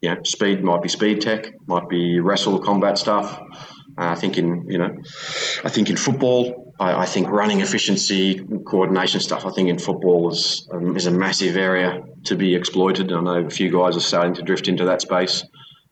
[0.00, 3.38] you know, speed, might be speed tech, might be wrestle combat stuff.
[3.98, 4.94] Uh, I think in, you know,
[5.64, 9.46] I think in football, I, I, think running efficiency, coordination stuff.
[9.46, 13.12] I think in football is um, is a massive area to be exploited.
[13.12, 15.44] I know a few guys are starting to drift into that space.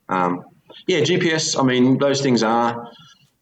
[0.09, 0.45] Um,
[0.87, 1.59] yeah, GPS.
[1.59, 2.91] I mean, those things are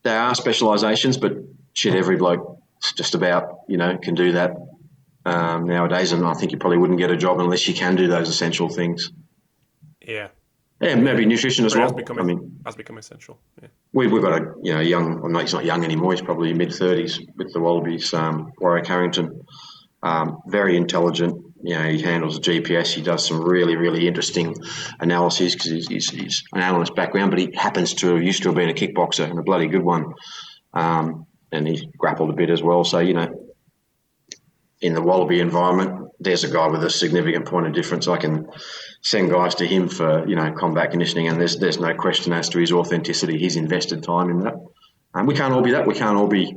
[0.02, 1.33] they are specializations, but
[1.72, 2.61] shit, every bloke
[2.96, 4.57] just about you know can do that
[5.24, 8.09] um, nowadays, and I think you probably wouldn't get a job unless you can do
[8.09, 9.11] those essential things.
[10.00, 10.28] Yeah,
[10.82, 11.92] yeah, maybe nutrition as well.
[11.92, 13.38] Become, I mean, has become essential.
[13.60, 13.68] Yeah.
[13.92, 15.20] We, we've got a you know young.
[15.20, 16.12] Well, no, he's not young anymore.
[16.12, 18.12] He's probably mid thirties with the Wallabies.
[18.12, 19.44] Um, Warwick Harrington,
[20.02, 21.40] um, very intelligent.
[21.62, 22.92] You know, he handles the GPS.
[22.92, 24.56] He does some really, really interesting
[24.98, 28.48] analyses because he's, he's, he's, an analyst background, but he happens to have used to
[28.48, 30.12] have been a kickboxer and a bloody good one.
[30.74, 32.82] Um, and he grappled a bit as well.
[32.82, 33.54] So you know,
[34.80, 38.08] in the Wallaby environment, there's a guy with a significant point of difference.
[38.08, 38.48] I can
[39.00, 42.48] send guys to him for you know combat conditioning, and there's there's no question as
[42.50, 43.38] to his authenticity.
[43.38, 44.54] He's invested time in that.
[45.14, 45.87] And we can't all be that.
[45.87, 46.56] We can't all be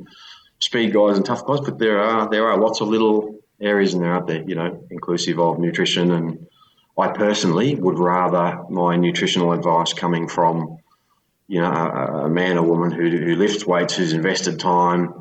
[0.60, 4.01] speed guys and tough guys, but there are there are lots of little areas in
[4.01, 6.12] there out there, you know, inclusive of nutrition.
[6.12, 6.47] And
[6.97, 10.78] I personally would rather my nutritional advice coming from
[11.47, 15.13] you know a, a man or woman who, who lifts weights, who's invested time,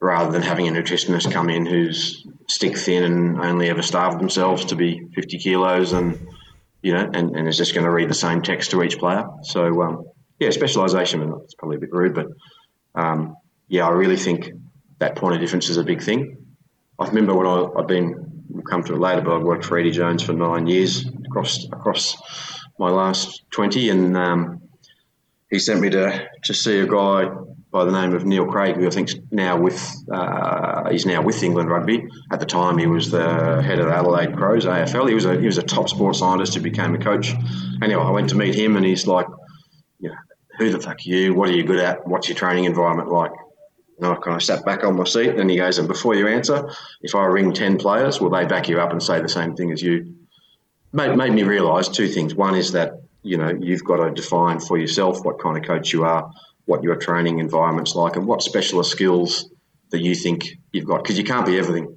[0.00, 4.64] rather than having a nutritionist come in who's stick thin and only ever starved themselves
[4.66, 6.18] to be 50 kilos and
[6.82, 9.24] you know, and, and is just going to read the same text to each player.
[9.42, 10.04] So, um,
[10.38, 12.26] yeah, specialisation, and it's probably a bit rude, but
[12.94, 13.36] um,
[13.68, 14.50] yeah, I really think
[14.98, 16.38] that point of difference is a big thing.
[16.98, 19.78] I remember when I, I've been, we'll come to it later, but I've worked for
[19.78, 22.16] Eddie Jones for nine years across across
[22.78, 24.62] my last 20, and um,
[25.50, 27.28] he sent me to, to see a guy
[27.72, 29.80] by the name of Neil Craig, who I think's now with
[30.12, 32.04] uh, he's now with England Rugby.
[32.32, 35.08] At the time, he was the head of the Adelaide Crows AFL.
[35.08, 37.32] He was a he was a top sports scientist who became a coach.
[37.80, 39.26] Anyway, I went to meet him, and he's like,
[40.00, 40.14] know,
[40.58, 41.34] who the fuck are you?
[41.34, 42.06] What are you good at?
[42.06, 43.32] What's your training environment like?
[43.98, 46.26] And I kind of sat back on my seat, and he goes, and before you
[46.26, 46.70] answer,
[47.02, 49.70] if I ring ten players, will they back you up and say the same thing
[49.70, 50.16] as you?
[50.92, 52.34] Made, made me realise two things.
[52.34, 55.92] One is that you know you've got to define for yourself what kind of coach
[55.92, 56.32] you are
[56.70, 59.50] what your training environment's like and what specialist skills
[59.90, 61.96] that you think you've got because you can't be everything.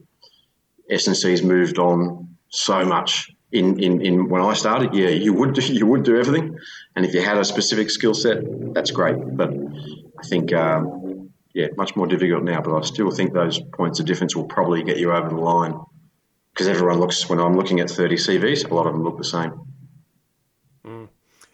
[0.90, 3.30] S&C's moved on so much.
[3.52, 6.58] In, in, in when I started, yeah, you would do, you would do everything,
[6.96, 8.38] and if you had a specific skill set,
[8.74, 9.16] that's great.
[9.38, 12.62] But I think um, yeah, much more difficult now.
[12.62, 15.76] But I still think those points of difference will probably get you over the line
[16.52, 19.24] because everyone looks when I'm looking at 30 CVs, a lot of them look the
[19.24, 19.54] same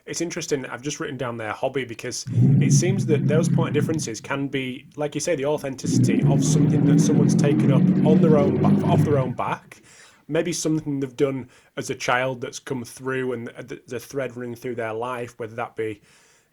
[0.09, 0.65] it's interesting.
[0.65, 2.25] I've just written down their hobby because
[2.59, 6.43] it seems that those point of differences can be, like you say, the authenticity of
[6.43, 9.81] something that someone's taken up on their own off their own back.
[10.27, 13.47] Maybe something they've done as a child that's come through and
[13.87, 16.01] the thread running through their life, whether that be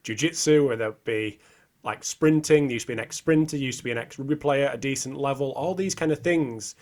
[0.04, 1.38] jujitsu, whether that be
[1.82, 2.68] like sprinting.
[2.68, 4.74] They used to be an ex sprinter, used to be an ex rugby player at
[4.74, 5.52] a decent level.
[5.52, 6.74] All these kind of things,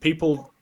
[0.00, 0.52] people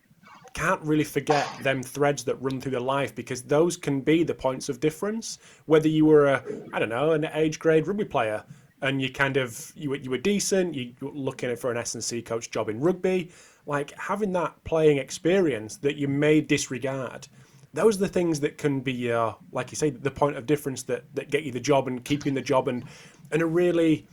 [0.55, 4.35] can't really forget them threads that run through their life because those can be the
[4.35, 5.39] points of difference.
[5.67, 8.45] Whether you were a, I don't know, an age grade rugby player
[8.81, 12.23] and you kind of you were, you were decent, you were looking for an S&C
[12.23, 13.33] coach job in rugby,
[13.67, 17.27] like having that playing experience that you may disregard.
[17.73, 20.85] Those are the things that can be, uh, like you say, the point of difference
[20.85, 22.85] that, that get you the job and keep you in the job and
[23.33, 24.07] and a really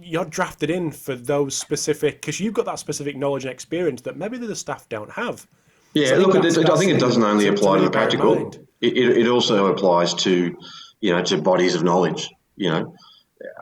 [0.00, 4.16] you're drafted in for those specific because you've got that specific knowledge and experience that
[4.16, 5.46] maybe the staff don't have.
[5.94, 8.48] Yeah, so look, I think it doesn't only apply to, the practical.
[8.80, 10.56] It, it, it, also applies to,
[11.00, 12.28] you know, to bodies of knowledge.
[12.56, 12.96] You know,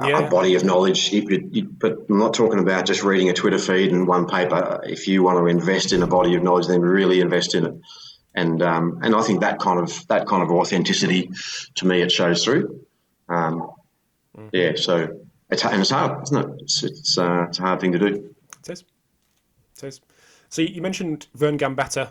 [0.03, 0.21] Yeah.
[0.21, 1.13] a body of knowledge.
[1.13, 4.81] You- but I'm not talking about just reading a Twitter feed and one paper.
[4.85, 7.75] If you want to invest in a body of knowledge, then really invest in it.
[8.35, 11.31] And um, and I think that kind of that kind of authenticity,
[11.75, 12.81] to me, it shows through.
[13.29, 13.71] Um,
[14.53, 15.22] Yeah, so
[15.53, 16.63] it's and it's hard, isn't it?
[16.63, 18.35] It's it's, uh, it's a hard thing to do.
[18.61, 18.85] It is.
[19.77, 20.01] It is.
[20.49, 22.11] So you mentioned Vern Gambetta.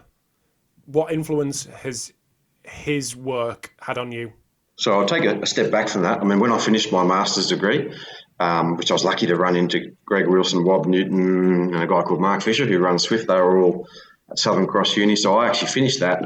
[0.85, 2.13] What influence has
[2.63, 4.33] his work had on you?
[4.77, 6.21] So I'll take a, step back from that.
[6.21, 7.93] I mean, when I finished my master's degree,
[8.39, 12.01] um, which I was lucky to run into Greg Wilson, Rob Newton, and a guy
[12.01, 13.27] called Mark Fisher who runs Swift.
[13.27, 13.87] They were all
[14.29, 15.15] at Southern Cross Uni.
[15.15, 16.23] So I actually finished that,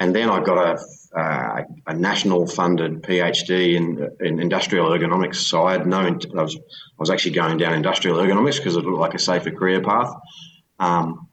[0.00, 0.84] and then I got a,
[1.16, 5.36] uh, a national funded PhD in, in industrial ergonomics.
[5.36, 6.60] So I had no, I was, I
[6.98, 10.12] was actually going down industrial ergonomics because it looked like a safer career path.
[10.78, 11.28] Um,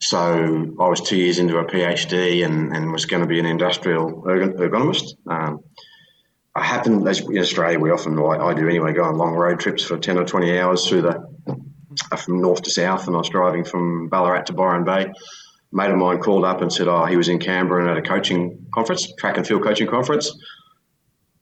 [0.00, 3.46] so I was two years into a PhD and, and was going to be an
[3.46, 5.14] industrial ergon- ergonomist.
[5.26, 5.60] Um,
[6.54, 9.60] I happened, as in Australia, we often, I, I do anyway, go on long road
[9.60, 11.28] trips for 10 or 20 hours through the,
[12.10, 15.12] uh, from north to south, and I was driving from Ballarat to Byron Bay.
[15.72, 18.02] Mate of mine called up and said, oh, he was in Canberra and at a
[18.02, 20.32] coaching conference, track and field coaching conference.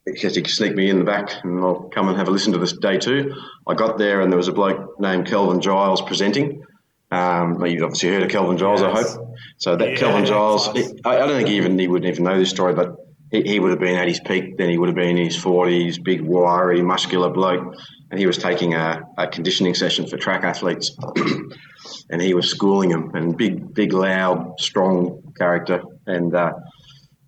[0.06, 2.30] He said he could sneak me in the back and I'll come and have a
[2.30, 3.34] listen to this day two.
[3.66, 6.62] I got there and there was a bloke named Kelvin Giles presenting.
[7.10, 9.36] Um, you've obviously heard of Kelvin Giles, I hope.
[9.58, 10.92] So that Yeah, Kelvin Giles, class.
[11.04, 12.96] I, I don't think he even he wouldn't even know this story, but
[13.30, 14.56] he, he would have been at his peak.
[14.56, 17.76] Then he would have been in his forties, big, wiry, muscular bloke,
[18.10, 20.96] and he was taking a, a conditioning session for track athletes,
[22.10, 23.14] and he was schooling him.
[23.14, 26.52] And big, big, loud, strong character, and uh,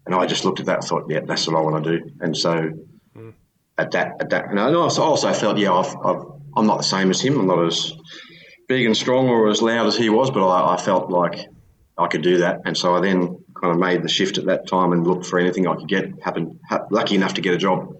[0.06, 2.10] and I just looked at that and thought, yeah, that's what I want to do.
[2.20, 2.70] And so
[3.76, 6.22] at that, at that, and I also, also felt, yeah, I've, I've,
[6.56, 7.38] I'm not the same as him.
[7.38, 7.92] I'm not as
[8.68, 11.46] big and strong or as loud as he was, but I, I felt like
[11.98, 12.60] I could do that.
[12.64, 15.38] And so I then kind of made the shift at that time and looked for
[15.38, 16.10] anything I could get.
[16.22, 17.92] Happened ha- lucky enough to get a job,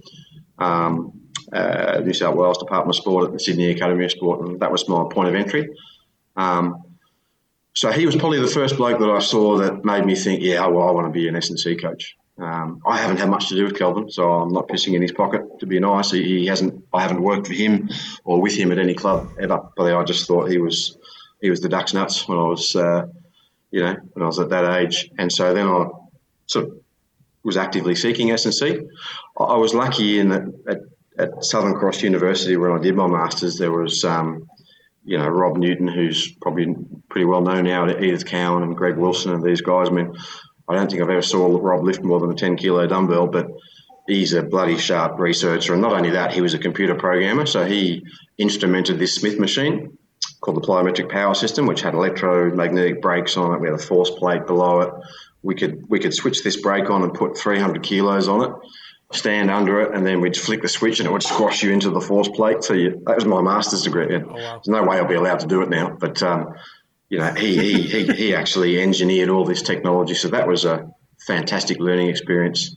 [0.58, 1.12] um,
[1.52, 4.70] uh, New South Wales Department of Sport at the Sydney Academy of Sport, and that
[4.70, 5.68] was my point of entry.
[6.36, 6.82] Um,
[7.74, 10.66] so he was probably the first bloke that I saw that made me think, yeah,
[10.66, 12.16] well, I want to be an S and C coach.
[12.38, 15.12] Um, I haven't had much to do with Kelvin, so I'm not pissing in his
[15.12, 15.42] pocket.
[15.60, 16.84] To be nice, he, hasn't.
[16.92, 17.88] I haven't worked for him
[18.24, 19.60] or with him at any club ever.
[19.76, 20.98] But I just thought he was
[21.40, 23.06] he was the duck's nuts when I was, uh,
[23.70, 25.10] you know, when I was at that age.
[25.18, 25.86] And so then I
[26.46, 26.80] sort of
[27.42, 28.80] was actively seeking S and C.
[29.38, 30.80] I I was lucky in that at,
[31.18, 34.04] at Southern Cross University when I did my masters, there was.
[34.04, 34.46] Um,
[35.06, 36.74] you know, Rob Newton, who's probably
[37.08, 39.88] pretty well known now, Edith Cowan and Greg Wilson and these guys.
[39.88, 40.12] I mean,
[40.68, 43.46] I don't think I've ever saw Rob lift more than a 10 kilo dumbbell, but
[44.08, 45.72] he's a bloody sharp researcher.
[45.72, 47.46] And not only that, he was a computer programmer.
[47.46, 48.04] So he
[48.38, 49.96] instrumented this Smith machine
[50.40, 53.60] called the plyometric power system, which had electromagnetic brakes on it.
[53.60, 54.92] We had a force plate below it.
[55.42, 58.52] We could we could switch this brake on and put 300 kilos on it,
[59.12, 61.90] stand under it, and then we'd flick the switch and it would squash you into
[61.90, 62.64] the force plate.
[62.64, 64.10] So you, that was my master's degree.
[64.10, 64.24] Yeah.
[64.24, 64.32] wow.
[64.34, 66.54] There's no way I'll be allowed to do it now, but um,
[67.08, 70.14] you know, he, he, he, he actually engineered all this technology.
[70.14, 70.90] So that was a
[71.26, 72.76] fantastic learning experience.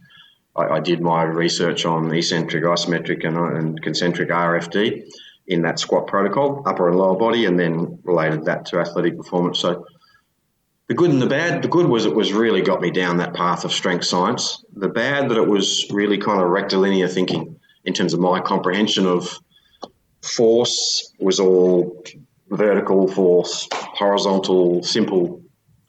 [0.56, 5.10] I, I did my research on eccentric, isometric, and, and concentric RFD
[5.48, 9.60] in that squat protocol, upper and lower body, and then related that to athletic performance.
[9.60, 9.86] So
[10.90, 11.62] the good and the bad.
[11.62, 14.66] The good was it was really got me down that path of strength science.
[14.76, 19.06] The bad that it was really kind of rectilinear thinking in terms of my comprehension
[19.06, 19.38] of
[20.24, 22.04] force was all
[22.50, 25.44] vertical force, horizontal, simple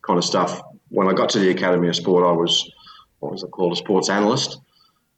[0.06, 0.60] kind of stuff.
[0.90, 2.70] When I got to the Academy of Sport, I was
[3.20, 4.60] what was it called, a sports analyst,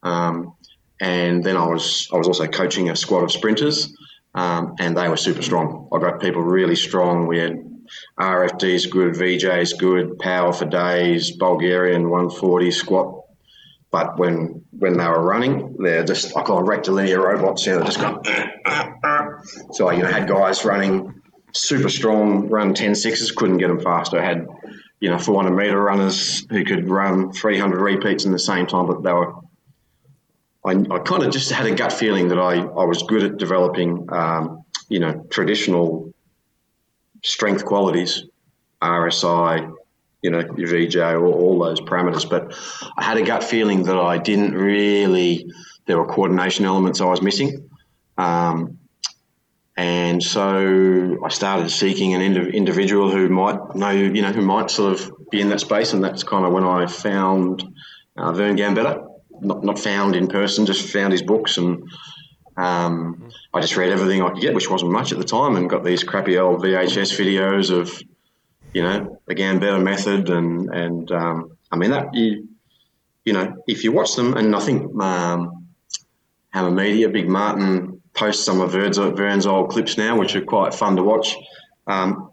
[0.04, 0.54] um,
[1.00, 3.92] and then I was I was also coaching a squad of sprinters,
[4.36, 5.88] um, and they were super strong.
[5.92, 7.26] I got people really strong.
[7.26, 7.71] We had
[8.18, 13.18] RFDs good, VJs good, power for days, Bulgarian 140 squat.
[13.90, 17.66] But when when they were running, they're just call them rectilinear robots.
[17.66, 18.24] You know, just going.
[19.72, 21.20] So I you know, had guys running
[21.52, 24.18] super strong, run 10 sixes, couldn't get them faster.
[24.18, 24.46] I had
[25.00, 29.02] you know 400 meter runners who could run 300 repeats in the same time, but
[29.02, 29.34] they were.
[30.64, 33.36] I, I kind of just had a gut feeling that I, I was good at
[33.36, 36.14] developing, um, you know, traditional
[37.22, 38.24] strength qualities,
[38.80, 39.72] RSI,
[40.22, 42.28] you know, your VJ, all, all those parameters.
[42.28, 42.56] But
[42.96, 45.50] I had a gut feeling that I didn't really,
[45.86, 47.68] there were coordination elements I was missing.
[48.18, 48.78] Um,
[49.76, 54.70] and so I started seeking an indiv- individual who might know, you know, who might
[54.70, 55.92] sort of be in that space.
[55.92, 57.64] And that's kind of when I found
[58.16, 59.08] uh, Vern Gambetta.
[59.40, 61.82] Not, not found in person, just found his books and
[62.56, 65.70] um, I just read everything I could get, which wasn't much at the time, and
[65.70, 67.90] got these crappy old VHS videos of,
[68.74, 72.48] you know, the Gambetta method, and and um, I mean that you,
[73.24, 75.62] you know, if you watch them, and I think um,
[76.54, 77.08] HMMR Media.
[77.08, 81.02] Big Martin posts some of Vern's, Vern's old clips now, which are quite fun to
[81.02, 81.34] watch.
[81.86, 82.30] Um,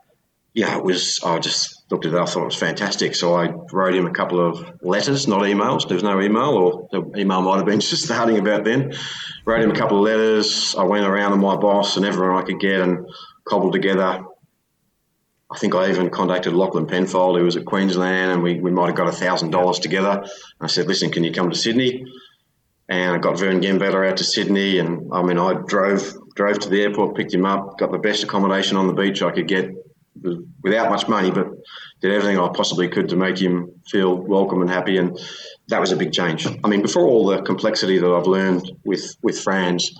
[0.53, 1.19] yeah, it was.
[1.23, 2.19] I just looked at it.
[2.19, 3.15] I thought it was fantastic.
[3.15, 5.87] So I wrote him a couple of letters, not emails.
[5.87, 8.93] There was no email, or the email might have been just starting about then.
[9.45, 10.75] Wrote him a couple of letters.
[10.77, 13.07] I went around to my boss and everyone I could get and
[13.45, 14.23] cobbled together.
[15.51, 18.85] I think I even contacted Lachlan Penfold, who was at Queensland, and we, we might
[18.85, 20.23] have got a thousand dollars together.
[20.61, 22.05] I said, "Listen, can you come to Sydney?"
[22.87, 26.69] And I got Vern Gambetta out to Sydney, and I mean, I drove drove to
[26.69, 29.71] the airport, picked him up, got the best accommodation on the beach I could get
[30.61, 31.47] without much money, but
[32.01, 34.97] did everything I possibly could to make him feel welcome and happy.
[34.97, 35.19] And
[35.67, 36.47] that was a big change.
[36.63, 39.91] I mean, before all the complexity that I've learned with with Frans,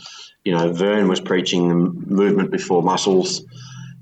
[0.43, 3.43] you know, Vern was preaching movement before muscles.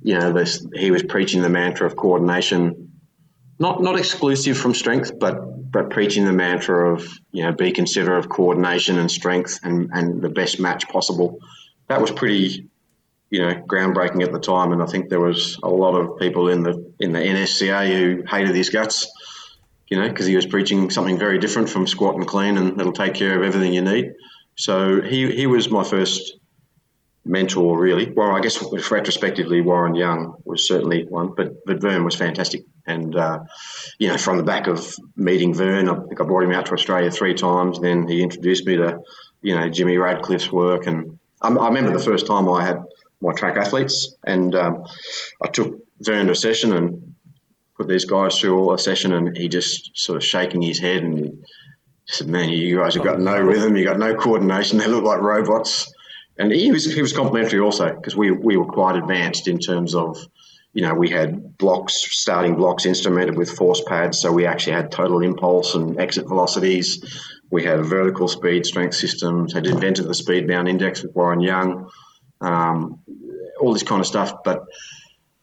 [0.02, 2.92] You know, this, he was preaching the mantra of coordination,
[3.60, 8.20] not not exclusive from strength, but but preaching the mantra of you know be considerate
[8.20, 11.40] of coordination and strength and and the best match possible.
[11.88, 12.70] That was pretty
[13.30, 16.50] you know, groundbreaking at the time, and I think there was a lot of people
[16.50, 19.10] in the in the NSCA who hated his guts,
[19.88, 22.94] you know, because he was preaching something very different from squat and clean, and it'll
[22.94, 24.14] take care of everything you need.
[24.56, 26.38] So he he was my first
[27.28, 28.12] mentor, really.
[28.12, 33.16] Well, I guess retrospectively, Warren Young was certainly one, but but Vern was fantastic, and
[33.16, 33.40] uh,
[34.00, 36.74] you know, from the back of meeting Vern, I think I brought him out to
[36.74, 37.80] Australia three times.
[37.80, 39.00] Then he introduced me to,
[39.42, 42.84] you know, Jimmy Radcliffe's work, and I, I remember the first time I had
[43.22, 44.16] my track athletes.
[44.26, 44.84] And um,
[45.42, 47.16] I took Vern to a session and
[47.76, 51.18] put these guys through a session, and he just sort of shaking his head and
[51.18, 51.32] he
[52.06, 54.78] said, "Man, you guys have got no rhythm, you got no coordination.
[54.80, 55.92] They look like robots."
[56.40, 59.96] And he was he was complimentary also because we we were quite advanced in terms
[59.96, 60.18] of.
[60.74, 64.92] You know, we had blocks, starting blocks instrumented with force pads, so we actually had
[64.92, 67.04] total impulse and exit velocities.
[67.50, 69.54] We had vertical speed strength systems.
[69.54, 71.90] Had invented the speed bound index with Warren Young
[72.42, 73.00] um,
[73.60, 74.44] all this kind of stuff.
[74.44, 74.64] But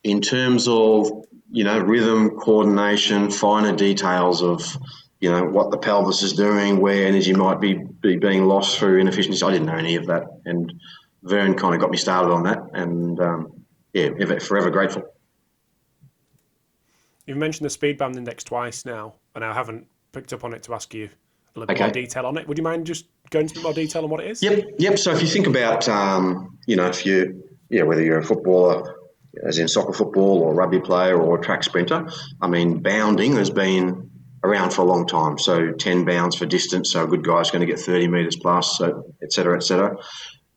[0.02, 1.10] in terms of
[1.50, 4.62] you know rhythm, coordination, finer details of
[5.20, 8.98] you know what the pelvis is doing, where energy might be, be being lost through
[8.98, 10.72] inefficiency, I didn't know any of that, and
[11.22, 15.04] Vern kind of got me started on that, and um, yeah, forever grateful.
[17.26, 20.62] You've mentioned the speed bound index twice now, and I haven't picked up on it
[20.64, 21.08] to ask you
[21.54, 21.84] a little okay.
[21.84, 22.48] bit more detail on it.
[22.48, 24.42] Would you mind just going into a bit more detail on what it is?
[24.42, 24.98] Yep, yep.
[24.98, 28.96] So if you think about, um, you know, if you, yeah, whether you're a footballer,
[29.42, 32.08] as in soccer football or rugby player or a track sprinter,
[32.40, 34.10] I mean, bounding has been
[34.42, 35.38] around for a long time.
[35.38, 38.78] So 10 bounds for distance, so a good guy's going to get 30 metres plus,
[38.78, 39.96] so et cetera, et cetera.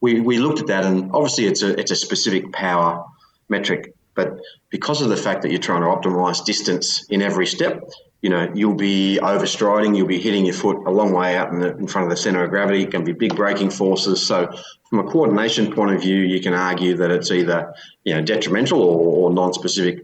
[0.01, 3.03] We, we looked at that, and obviously it's a it's a specific power
[3.49, 4.37] metric, but
[4.69, 7.81] because of the fact that you're trying to optimise distance in every step,
[8.21, 11.59] you know, you'll be overstriding, you'll be hitting your foot a long way out in,
[11.59, 12.83] the, in front of the centre of gravity.
[12.83, 14.25] It can be big braking forces.
[14.25, 14.49] So,
[14.89, 18.81] from a coordination point of view, you can argue that it's either you know detrimental
[18.81, 20.03] or, or non-specific.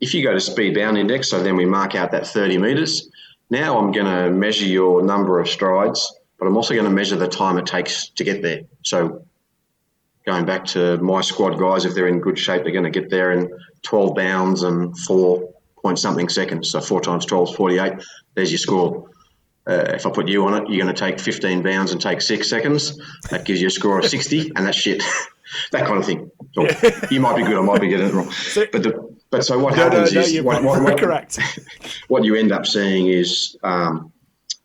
[0.00, 3.08] If you go to speed bound index, so then we mark out that 30 metres.
[3.50, 7.16] Now I'm going to measure your number of strides, but I'm also going to measure
[7.16, 8.62] the time it takes to get there.
[8.82, 9.26] So,
[10.24, 13.10] going back to my squad guys, if they're in good shape, they're going to get
[13.10, 13.50] there in
[13.82, 15.51] 12 bounds and four
[15.82, 16.70] point something seconds.
[16.70, 17.92] So four times 12 is 48.
[18.34, 19.10] There's your score.
[19.66, 22.20] Uh, if I put you on it, you're going to take 15 bounds and take
[22.20, 22.98] six seconds.
[23.30, 25.02] That gives you a score of 60, and that's shit.
[25.72, 26.30] that kind of thing.
[26.52, 26.66] So
[27.10, 28.30] you might be good, I might be getting it wrong.
[28.30, 31.38] So, but the, but so what no, happens no, no, is what, what, what, correct.
[32.08, 33.56] What you end up seeing is.
[33.62, 34.12] Um,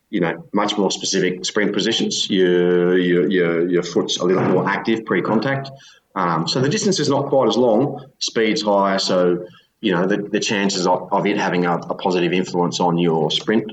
[0.09, 2.30] you know, much more specific sprint positions.
[2.30, 5.70] Your your your, your foot's a little more active pre-contact,
[6.18, 8.03] um, so the distance is not quite as long.
[8.20, 9.45] Speed's higher, so
[9.82, 13.30] you know, the, the chances of, of it having a, a, positive influence on your
[13.30, 13.71] sprint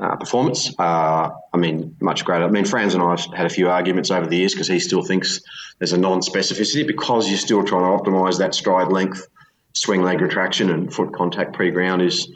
[0.00, 2.44] uh, performance are, I mean, much greater.
[2.44, 4.80] I mean, Frans and I have had a few arguments over the years because he
[4.80, 5.40] still thinks
[5.78, 9.26] there's a non-specificity because you're still trying to optimize that stride length,
[9.72, 12.30] swing leg retraction, and foot contact pre-ground is.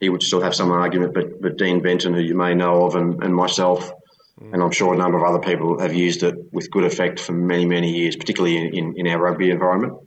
[0.00, 2.96] He would still have some argument, but but Dean Benton, who you may know of,
[2.96, 3.92] and, and myself,
[4.40, 7.32] and I'm sure a number of other people have used it with good effect for
[7.32, 9.98] many, many years, particularly in, in, in our rugby environment.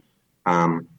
[0.45, 0.89] Um,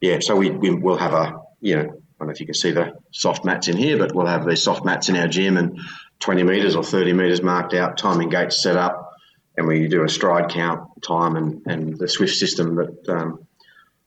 [0.00, 2.54] yeah, so we, we will have a you know I don't know if you can
[2.54, 5.56] see the soft mats in here, but we'll have these soft mats in our gym
[5.56, 5.80] and
[6.18, 9.10] 20 meters or 30 meters marked out, timing gates set up,
[9.56, 13.46] and we do a stride count time and, and the Swift system that um,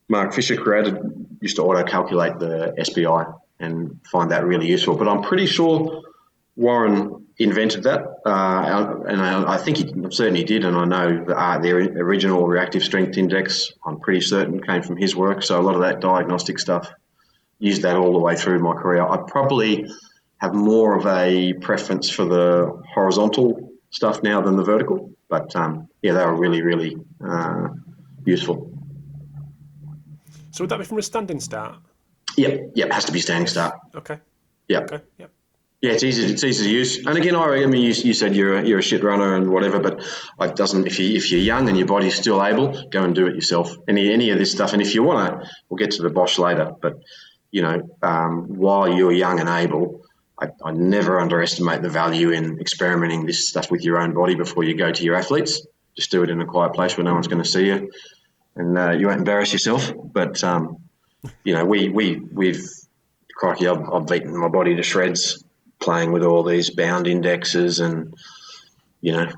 [0.08, 0.98] Mark Fisher created
[1.42, 4.96] used to auto calculate the SBI and find that really useful.
[4.96, 6.04] But I'm pretty sure
[6.56, 10.66] Warren invented that, uh, and I, I, think he certainly did.
[10.66, 14.98] And I know the, uh, the original reactive strength index, I'm pretty certain, came from
[14.98, 15.42] his work.
[15.42, 16.92] So a lot of that diagnostic stuff
[17.58, 19.02] used that all the way through my career.
[19.02, 19.90] I probably
[20.38, 25.88] have more of a preference for the horizontal stuff now than the vertical, But um,
[26.02, 27.70] yeah, they were really, really uh,
[28.26, 28.70] useful.
[30.52, 31.78] So would that be from a standing start?
[32.38, 33.76] Yep, yep, has to be standing start.
[33.96, 34.20] Okay.
[34.68, 34.80] Yeah.
[34.82, 35.02] Okay.
[35.18, 35.32] Yep.
[35.84, 36.32] Yeah, it's easy.
[36.32, 37.06] It's easy to use.
[37.06, 39.52] And again, I, I mean, you, you said you're a, you're a shit runner and
[39.52, 40.02] whatever, but
[40.40, 40.88] it doesn't.
[40.88, 43.76] If you if you're young and your body's still able, go and do it yourself.
[43.86, 44.72] Any any of this stuff.
[44.72, 46.72] And if you want to, we'll get to the Bosch later.
[46.82, 47.02] But
[47.52, 50.06] you know, um, while you're young and able,
[50.42, 54.64] I, I never underestimate the value in experimenting this stuff with your own body before
[54.64, 55.68] you go to your athletes.
[55.98, 57.92] Just do it in a quiet place where no one's going to see you,
[58.56, 59.92] and uh, you won't embarrass yourself.
[60.02, 60.78] But um,
[61.44, 62.66] you know, we we we've
[63.36, 65.44] crikey, I've, I've beaten my body to shreds
[65.80, 68.14] playing with all these bound indexes and
[69.02, 69.30] you know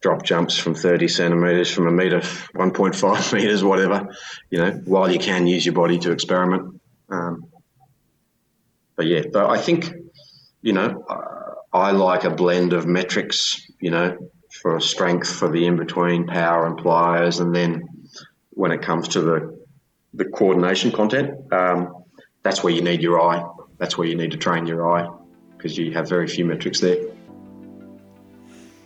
[0.00, 4.08] drop jumps from 30 centimeters from a meter 1.5 meters whatever
[4.50, 6.80] you know while you can use your body to experiment.
[7.08, 7.46] Um,
[8.96, 9.92] but yeah but i think
[10.62, 11.04] you know
[11.72, 14.16] i like a blend of metrics you know
[14.62, 17.82] for strength for the in between power and pliers and then
[18.50, 19.64] when it comes to the
[20.14, 22.04] the coordination content um,
[22.44, 23.42] that's where you need your eye.
[23.78, 25.08] That's where you need to train your eye
[25.64, 26.98] because you have very few metrics there.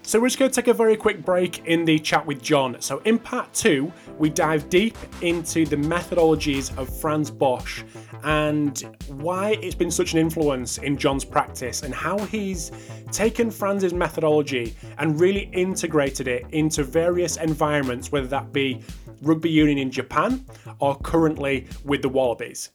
[0.02, 2.80] So we're just going to take a very quick break in the chat with John.
[2.80, 7.82] So in part two, we dive deep into the methodologies of Frans Bosch
[8.22, 12.70] and why it's been such an influence in John's practice and how he's
[13.10, 18.80] taken Frans's methodology and really integrated it into various environments, whether that be
[19.20, 20.46] rugby union in Japan
[20.78, 22.70] or currently with the Wallabies.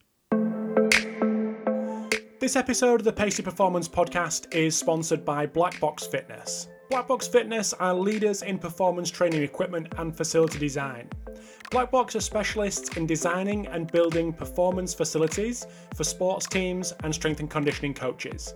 [2.44, 6.68] This episode of the Pacey Performance Podcast is sponsored by Black Box Fitness.
[6.90, 11.08] Black Box Fitness are leaders in performance training equipment and facility design.
[11.72, 15.66] Black Box are specialists in designing and building performance facilities
[15.96, 18.54] for sports teams and strength and conditioning coaches.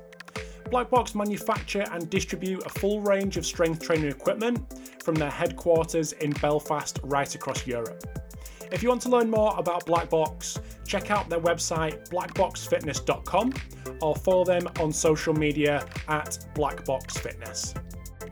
[0.70, 6.12] Black Box manufacture and distribute a full range of strength training equipment from their headquarters
[6.12, 8.04] in Belfast right across Europe.
[8.70, 13.54] If you want to learn more about Black Box, check out their website blackboxfitness.com
[14.02, 17.76] or follow them on social media at blackboxfitness.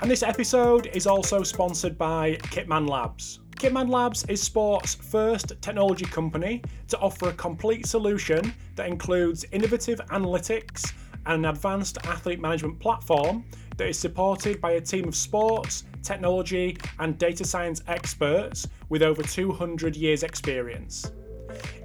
[0.01, 3.39] And this episode is also sponsored by Kitman Labs.
[3.55, 9.99] Kitman Labs is sport's first technology company to offer a complete solution that includes innovative
[10.09, 10.93] analytics
[11.25, 13.45] and an advanced athlete management platform
[13.77, 19.23] that is supported by a team of sports, technology, and data science experts with over
[19.23, 21.11] 200 years' experience.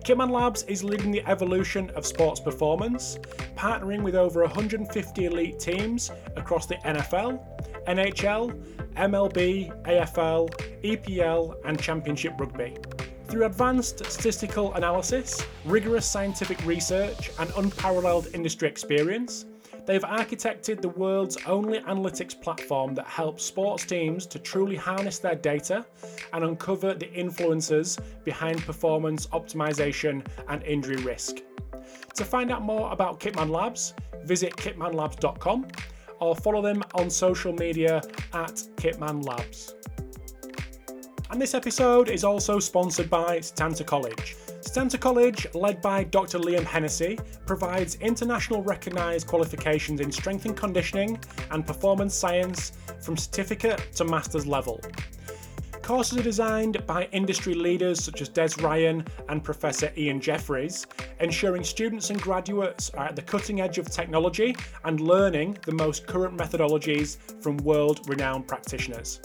[0.05, 3.19] Kitman Labs is leading the evolution of sports performance,
[3.55, 7.39] partnering with over 150 elite teams across the NFL,
[7.87, 8.51] NHL,
[8.95, 10.49] MLB, AFL,
[10.83, 12.77] EPL, and Championship Rugby.
[13.29, 19.45] Through advanced statistical analysis, rigorous scientific research, and unparalleled industry experience,
[19.87, 25.35] They've architected the world's only analytics platform that helps sports teams to truly harness their
[25.35, 25.85] data
[26.33, 31.39] and uncover the influences behind performance optimization and injury risk.
[32.15, 35.67] To find out more about Kitman Labs, visit kitmanlabs.com
[36.21, 38.03] or follow them on social media
[38.33, 39.75] at Kitman Labs.
[41.31, 44.35] And this episode is also sponsored by Setanta College.
[44.63, 46.41] Setanta College, led by Dr.
[46.41, 51.21] Liam Hennessy, provides international recognised qualifications in strength and conditioning
[51.53, 54.81] and performance science from certificate to master's level.
[55.83, 60.85] Courses are designed by industry leaders such as Des Ryan and Professor Ian Jeffreys,
[61.21, 66.09] ensuring students and graduates are at the cutting edge of technology and learning the most
[66.09, 69.21] current methodologies from world renowned practitioners.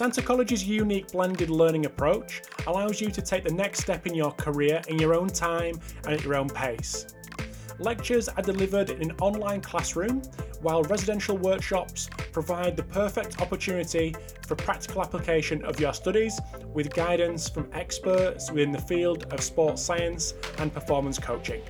[0.00, 4.32] Setanta College's unique blended learning approach allows you to take the next step in your
[4.32, 7.04] career in your own time and at your own pace.
[7.78, 10.22] Lectures are delivered in an online classroom,
[10.62, 16.40] while residential workshops provide the perfect opportunity for practical application of your studies
[16.72, 21.60] with guidance from experts within the field of sports science and performance coaching.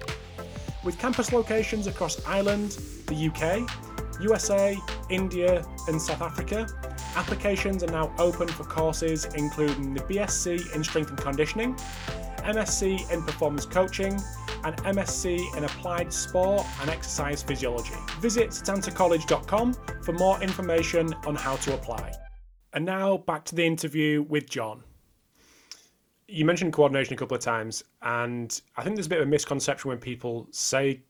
[0.85, 2.79] With campus locations across Ireland,
[3.09, 3.69] the UK,
[4.23, 4.79] USA,
[5.09, 6.69] India, and South Africa,
[7.17, 11.75] Applications are now open for courses including the BSc in Strength and Conditioning,
[12.39, 14.21] MSc in Performance Coaching,
[14.65, 17.95] and MSc in Applied Sport and Exercise Physiology.
[18.21, 22.13] Visit setantacollege.com for more information on how to apply.
[22.73, 24.85] And now back to the interview with John.
[26.29, 29.31] You mentioned coordination a couple of times, and I think there's a bit of a
[29.31, 31.03] misconception when people say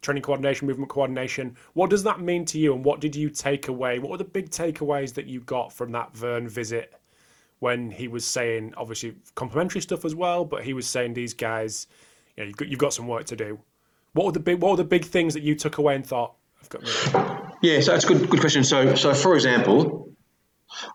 [0.00, 1.56] training coordination, movement coordination.
[1.74, 3.98] What does that mean to you, and what did you take away?
[3.98, 6.94] What were the big takeaways that you got from that Vern visit
[7.60, 11.86] when he was saying, obviously, complimentary stuff as well, but he was saying these guys,
[12.36, 13.58] you know, you've got, you've got some work to do.
[14.12, 16.34] What were the big What were the big things that you took away and thought,
[16.60, 16.82] I've got?
[17.62, 18.64] Yeah, so that's a good good question.
[18.64, 20.07] So, so for example,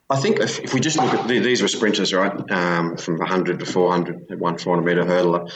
[0.10, 3.18] I think if, if we just look at the, these were sprinters, right, um, from
[3.18, 5.52] 100 to 400 at one 400 meter hurdler,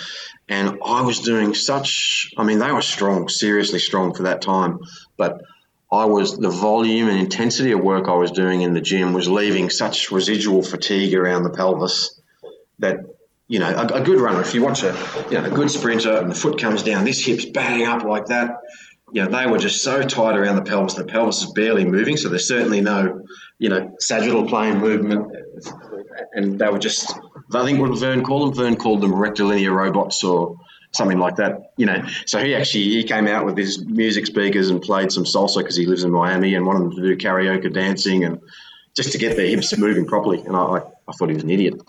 [0.50, 2.32] and I was doing such.
[2.38, 4.80] I mean, they were strong, seriously strong for that time,
[5.18, 5.42] but
[5.92, 9.30] I was the volume and intensity of work I was doing in the gym was
[9.30, 12.20] leaving such residual fatigue around the pelvis
[12.80, 13.00] that
[13.48, 14.42] you know a, a good runner.
[14.42, 14.98] If you watch a
[15.30, 18.26] you know a good sprinter and the foot comes down, this hip's batting up like
[18.26, 18.58] that
[19.12, 20.96] you know, they were just so tight around the pelvis.
[20.96, 23.22] The pelvis is barely moving, so there's certainly no,
[23.58, 25.32] you know, sagittal plane movement.
[26.34, 27.18] And they were just,
[27.54, 30.58] I think what Vern called them, Vern called them rectilinear robots or
[30.92, 31.72] something like that.
[31.78, 35.24] You know, so he actually he came out with his music speakers and played some
[35.24, 38.42] salsa because he lives in Miami and wanted them to do karaoke dancing and
[38.94, 40.42] just to get their hips moving properly.
[40.42, 41.82] And I, I thought he was an idiot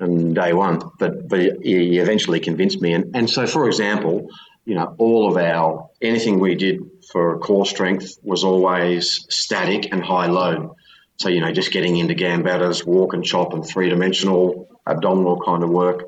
[0.00, 2.94] on day one, but but he eventually convinced me.
[2.94, 4.30] And and so, for example
[4.64, 6.80] you know, all of our anything we did
[7.10, 10.70] for core strength was always static and high load.
[11.18, 15.62] So, you know, just getting into Gambetta's, walk and chop, and three dimensional abdominal kind
[15.62, 16.04] of work.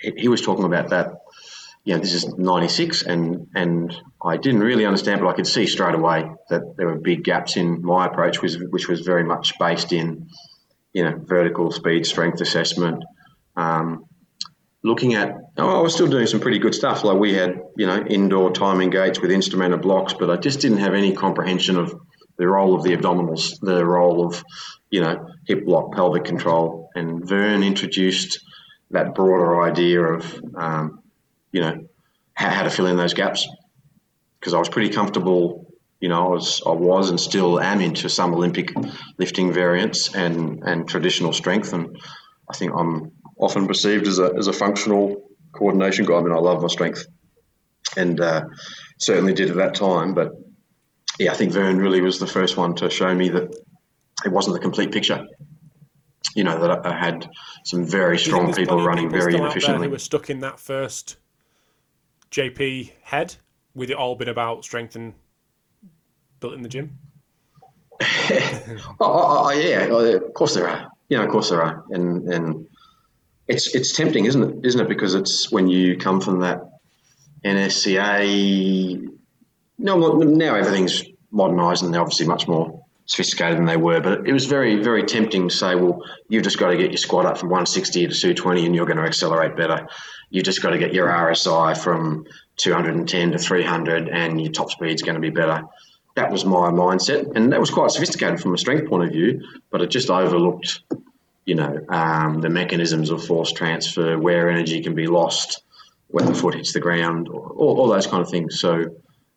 [0.00, 1.14] He was talking about that.
[1.84, 5.66] You know, this is 96, and, and I didn't really understand, but I could see
[5.66, 9.58] straight away that there were big gaps in my approach, which, which was very much
[9.58, 10.28] based in,
[10.94, 13.04] you know, vertical speed strength assessment,
[13.56, 14.04] um,
[14.84, 17.02] looking at, oh, I was still doing some pretty good stuff.
[17.04, 20.78] Like we had, you know, indoor timing gates with instrumented blocks, but I just didn't
[20.78, 21.98] have any comprehension of
[22.36, 24.44] the role of the abdominals, the role of,
[24.90, 26.90] you know, hip block, pelvic control.
[26.94, 28.44] And Vern introduced
[28.90, 31.02] that broader idea of, um,
[31.50, 31.88] you know,
[32.34, 33.48] how, how to fill in those gaps.
[34.38, 38.10] Because I was pretty comfortable, you know, I was, I was and still am into
[38.10, 38.74] some Olympic
[39.16, 41.72] lifting variants and, and traditional strength.
[41.72, 41.96] And
[42.50, 43.12] I think I'm
[43.44, 45.22] often perceived as a, as a functional
[45.52, 46.16] coordination guy.
[46.16, 47.06] I mean, I love my strength
[47.96, 48.44] and uh,
[48.98, 50.14] certainly did at that time.
[50.14, 50.32] But
[51.18, 53.54] yeah, I think Vern really was the first one to show me that
[54.24, 55.26] it wasn't the complete picture.
[56.34, 57.28] You know, that I had
[57.64, 59.86] some very strong people running people very inefficiently.
[59.86, 61.16] Who were stuck in that first
[62.32, 63.36] JP head
[63.74, 65.14] with it all been about strength and
[66.40, 66.98] built in the gym?
[68.02, 70.90] oh, oh, oh, yeah, of course there are.
[71.08, 72.66] You know, of course there are, and and
[73.48, 74.66] it's it's tempting, isn't it?
[74.66, 74.88] Isn't it?
[74.88, 76.60] Because it's when you come from that
[77.44, 79.08] NSCA.
[79.78, 84.00] No, now everything's modernised and they're obviously much more sophisticated than they were.
[84.00, 86.96] But it was very, very tempting to say, well, you've just got to get your
[86.96, 89.86] squat up from 160 to 220 and you're going to accelerate better.
[90.30, 92.24] You've just got to get your RSI from
[92.56, 95.62] 210 to 300 and your top speed's going to be better.
[96.16, 97.34] That was my mindset.
[97.34, 100.80] And that was quite sophisticated from a strength point of view, but it just overlooked
[101.44, 105.62] you know, um, the mechanisms of force transfer, where energy can be lost
[106.08, 108.60] when the foot hits the ground, all, all those kind of things.
[108.60, 108.96] So,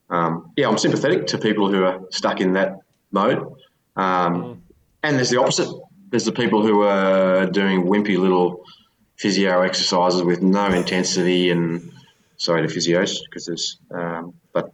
[0.10, 2.80] um, yeah, I'm sympathetic to people who are stuck in that
[3.12, 3.40] mode.
[3.96, 4.58] Um, mm.
[5.04, 5.70] And there's the opposite.
[6.10, 8.64] There's the people who are doing wimpy little
[9.18, 11.92] physio exercises with no intensity and
[12.38, 14.72] sorry to physios because there's, um, but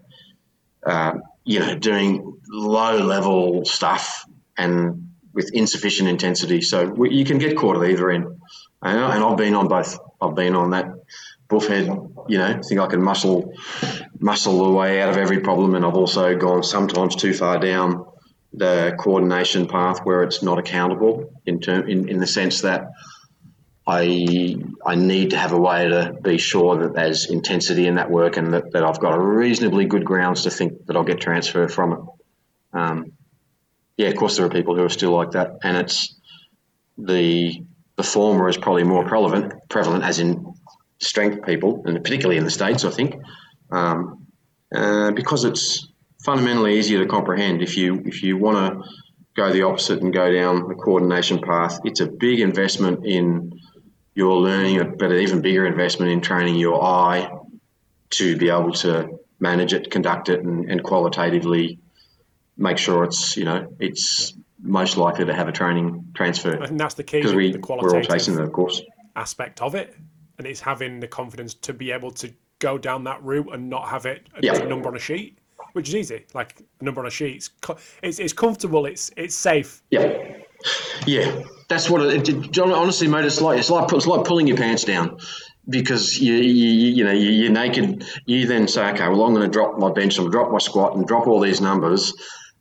[0.86, 1.14] uh,
[1.46, 4.26] you know, doing low level stuff
[4.58, 6.62] and with insufficient intensity.
[6.62, 8.26] So we, you can get caught at either end.
[8.82, 9.98] And, and I've been on both.
[10.22, 10.94] I've been on that
[11.50, 13.54] buffhead, you know, think I can muscle
[14.20, 18.06] muscle the way out of every problem, and I've also gone sometimes too far down
[18.54, 22.92] the coordination path where it's not accountable in term in, in the sense that
[23.86, 24.56] I
[24.86, 28.38] I need to have a way to be sure that there's intensity in that work
[28.38, 31.68] and that, that I've got a reasonably good grounds to think that I'll get transfer
[31.68, 32.00] from it.
[32.74, 33.12] Um,
[33.98, 36.16] yeah, of course there are people who are still like that, and it's
[36.98, 37.64] the
[37.96, 40.54] the former is probably more prevalent, prevalent as in
[41.00, 43.16] strength people, and particularly in the states, I think,
[43.72, 44.28] um,
[44.76, 45.88] uh, because it's
[46.24, 47.62] fundamentally easier to comprehend.
[47.62, 48.90] If you if you want to
[49.36, 53.60] go the opposite and go down the coordination path, it's a big investment in
[54.16, 57.32] your learning, but an even bigger investment in training your eye
[58.12, 61.80] to be able to manage it, conduct it, and, and qualitatively
[62.58, 66.54] make sure it's you know it's most likely to have a training transfer.
[66.64, 68.82] And that's the key because we, we're all chasing it, of course.
[69.16, 69.96] Aspect of it,
[70.38, 73.90] and it's having the confidence to be able to go down that route and not
[73.90, 75.38] have it a number on a sheet,
[75.74, 76.26] which is easy.
[76.34, 77.50] Like a number on a sheet, it's,
[78.02, 79.84] it's, it's comfortable, it's it's safe.
[79.92, 80.38] Yeah,
[81.06, 82.30] yeah, that's what it.
[82.30, 85.18] it honestly, mate, it's like it's like it's like pulling your pants down
[85.70, 88.06] because you, you, you know you, are naked.
[88.26, 90.52] You then say, okay, well, I'm going to drop my bench, I'm going to drop
[90.52, 92.14] my squat, and drop all these numbers,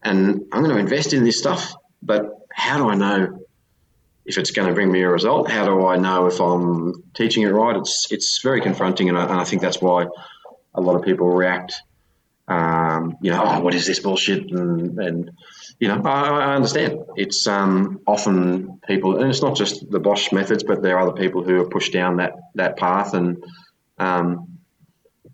[0.03, 3.38] and I'm going to invest in this stuff, but how do I know
[4.24, 5.50] if it's going to bring me a result?
[5.50, 7.76] How do I know if I'm teaching it right?
[7.76, 10.07] It's it's very confronting, and I, and I think that's why
[10.74, 11.74] a lot of people react.
[12.48, 14.50] Um, you know, oh, what is this bullshit?
[14.50, 15.30] And, and
[15.78, 17.05] you know, I, I understand.
[17.16, 21.20] It's um, often people, and it's not just the Bosch methods, but there are other
[21.20, 23.44] people who are pushed down that that path, and
[23.98, 24.59] um,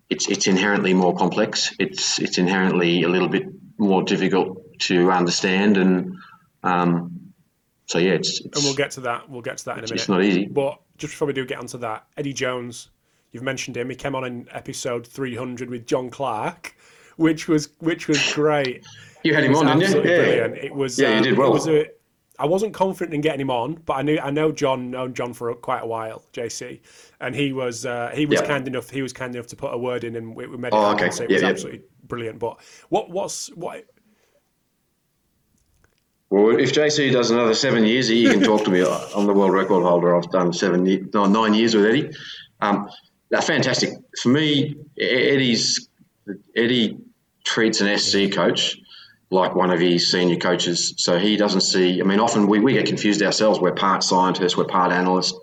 [0.09, 1.73] it's it's inherently more complex.
[1.79, 3.47] It's it's inherently a little bit
[3.79, 6.15] more difficult to understand, and
[6.63, 7.33] um,
[7.85, 9.29] so yeah, it's, it's, and we'll get to that.
[9.29, 9.95] We'll get to that in a minute.
[9.95, 10.45] It's not easy.
[10.45, 12.89] But just before we do get onto that, Eddie Jones,
[13.31, 13.89] you've mentioned him.
[13.89, 16.75] He came on in episode 300 with John Clark,
[17.15, 18.85] which was which was great.
[19.21, 20.09] You had him on, didn't you?
[20.09, 20.17] Yeah.
[20.17, 20.57] Brilliant.
[20.59, 20.97] It was.
[20.97, 21.49] Yeah, um, you did well.
[21.49, 21.87] It was a,
[22.39, 25.33] I wasn't confident in getting him on, but I knew I know John, known John
[25.33, 26.79] for quite a while, JC,
[27.19, 28.47] and he was uh, he was yeah.
[28.47, 30.69] kind enough he was kind enough to put a word in, and we, we made
[30.69, 30.73] it.
[30.73, 31.09] Oh, okay.
[31.09, 31.49] So it yeah, was yeah.
[31.49, 32.39] absolutely brilliant.
[32.39, 33.85] But what what's what?
[36.29, 38.85] Well, if JC does another seven years, he can talk to me.
[39.15, 40.15] I'm the world record holder.
[40.15, 42.11] I've done seven, nine years with Eddie.
[42.61, 42.87] Um,
[43.41, 43.89] fantastic
[44.21, 44.75] for me.
[44.99, 45.89] Eddie's
[46.55, 46.97] Eddie
[47.43, 48.77] treats an SC coach
[49.31, 50.95] like one of his senior coaches.
[50.97, 53.59] So he doesn't see, I mean, often we, we get confused ourselves.
[53.59, 55.35] We're part scientists, we're part analyst.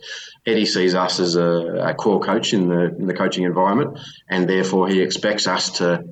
[0.44, 1.48] Eddie sees us as a,
[1.88, 3.98] a core coach in the, in the coaching environment,
[4.28, 6.04] and therefore he expects us to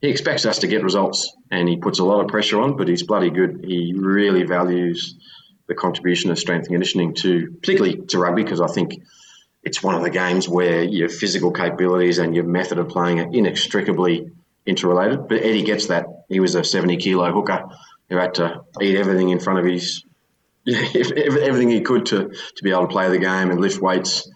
[0.00, 2.76] he expects us to get results, and he puts a lot of pressure on.
[2.76, 3.64] But he's bloody good.
[3.64, 5.16] He really values
[5.66, 8.94] the contribution of strength and conditioning to, particularly to rugby, because I think
[9.62, 13.32] it's one of the games where your physical capabilities and your method of playing are
[13.32, 14.30] inextricably
[14.64, 15.28] interrelated.
[15.28, 16.06] But Eddie gets that.
[16.28, 17.64] He was a 70 kilo hooker
[18.08, 20.04] who had to eat everything in front of his,
[20.68, 24.30] everything he could to, to be able to play the game and lift weights,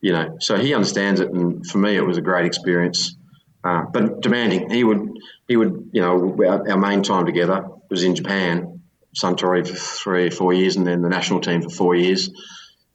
[0.00, 0.36] you know.
[0.40, 1.30] So he understands it.
[1.30, 3.16] And for me, it was a great experience.
[3.62, 4.70] Uh, but demanding.
[4.70, 5.10] He would,
[5.46, 8.80] he would, you know, our, our main time together was in Japan,
[9.14, 12.30] Suntory for three four years, and then the national team for four years.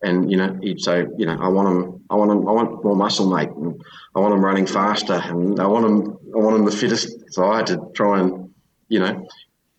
[0.01, 2.83] And you know, he'd say, you know, I want him, I want him, I want
[2.83, 3.49] more muscle, mate.
[3.49, 3.81] And
[4.15, 7.33] I want him running faster, and I want him, I want him the fittest.
[7.33, 8.53] So I had to try and,
[8.87, 9.27] you know,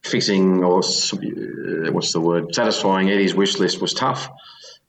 [0.05, 4.28] fixing or uh, what's the word, satisfying Eddie's wish list was tough,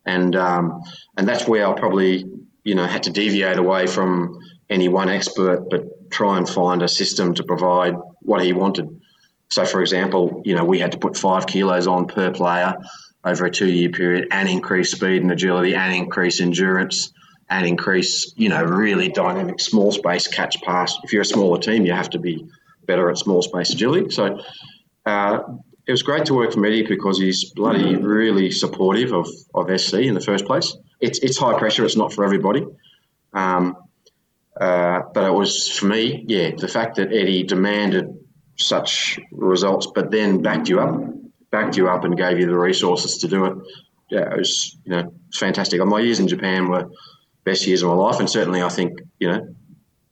[0.05, 0.81] and um,
[1.17, 2.25] and that's where I probably,
[2.63, 4.39] you know, had to deviate away from
[4.70, 9.01] any one expert, but try and find a system to provide what he wanted.
[9.49, 12.76] So, for example, you know, we had to put five kilos on per player
[13.24, 17.11] over a two year period and increase speed and agility and increase endurance
[17.49, 20.97] and increase, you know, really dynamic small space catch pass.
[21.03, 22.45] If you're a smaller team, you have to be
[22.86, 24.09] better at small space agility.
[24.09, 24.39] So
[25.05, 25.39] uh,
[25.86, 29.95] it was great to work for Eddie because he's bloody really supportive of, of SC
[29.95, 30.76] in the first place.
[30.99, 32.65] It's, it's high pressure, it's not for everybody.
[33.34, 33.78] Um,
[34.59, 38.05] uh, but it was for me, yeah, the fact that Eddie demanded
[38.57, 40.99] such results, but then backed you up,
[41.51, 43.53] backed you up, and gave you the resources to do it.
[44.09, 45.83] Yeah, it was you know fantastic.
[45.85, 46.89] My years in Japan were
[47.43, 49.55] best years of my life, and certainly I think you know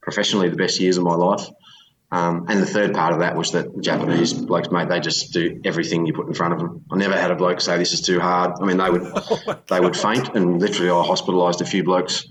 [0.01, 1.47] professionally the best years of my life.
[2.11, 5.59] Um, and the third part of that was that Japanese blokes, mate, they just do
[5.65, 6.85] everything you put in front of them.
[6.91, 8.53] I never had a bloke say this is too hard.
[8.61, 12.27] I mean, they would oh they would faint, and literally I hospitalised a few blokes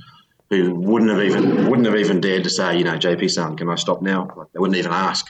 [0.62, 3.68] who wouldn't have even wouldn't have even dared to say, you know, JP son, can
[3.68, 4.28] I stop now?
[4.36, 5.26] Like, they wouldn't even ask.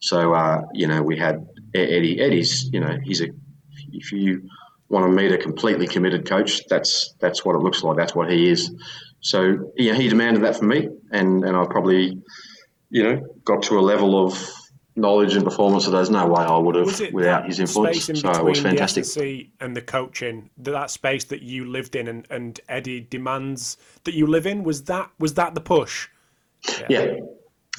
[0.00, 2.20] So uh, you know, we had Eddie.
[2.20, 3.28] Eddie's, you know, he's a.
[3.92, 4.48] If you
[4.88, 7.96] want to meet a completely committed coach, that's that's what it looks like.
[7.96, 8.72] That's what he is.
[9.20, 12.20] So yeah, he demanded that from me, and and I probably,
[12.90, 14.34] you know, got to a level of
[14.96, 18.04] knowledge and performance that there's no way I would have without his influence.
[18.04, 19.04] so it was fantastic.
[19.06, 24.14] The and the coaching, that space that you lived in, and, and Eddie demands that
[24.14, 24.62] you live in.
[24.62, 26.08] Was that was that the push?
[26.68, 26.86] Yeah.
[26.88, 27.14] yeah.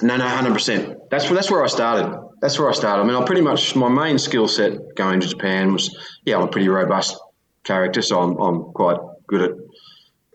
[0.01, 1.09] No, no, hundred percent.
[1.09, 2.19] That's that's where I started.
[2.41, 3.01] That's where I started.
[3.01, 5.95] I mean, I pretty much my main skill set going to Japan was
[6.25, 7.17] yeah, I'm a pretty robust
[7.63, 8.97] character, so I'm I'm quite
[9.27, 9.57] good at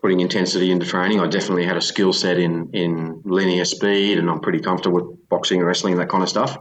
[0.01, 1.19] putting intensity into training.
[1.19, 5.29] I definitely had a skill set in in linear speed, and I'm pretty comfortable with
[5.29, 6.57] boxing and wrestling and that kind of stuff.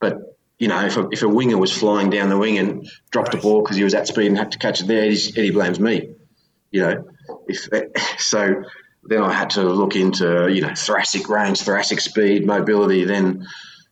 [0.00, 3.34] But you know, if a, if a winger was flying down the wing and dropped
[3.34, 3.38] right.
[3.38, 5.78] a ball because he was at speed and had to catch it there, Eddie blames
[5.78, 6.14] me.
[6.70, 7.08] You know,
[7.46, 7.68] if
[8.18, 8.62] so,
[9.04, 13.04] then I had to look into you know thoracic range, thoracic speed, mobility.
[13.04, 13.46] Then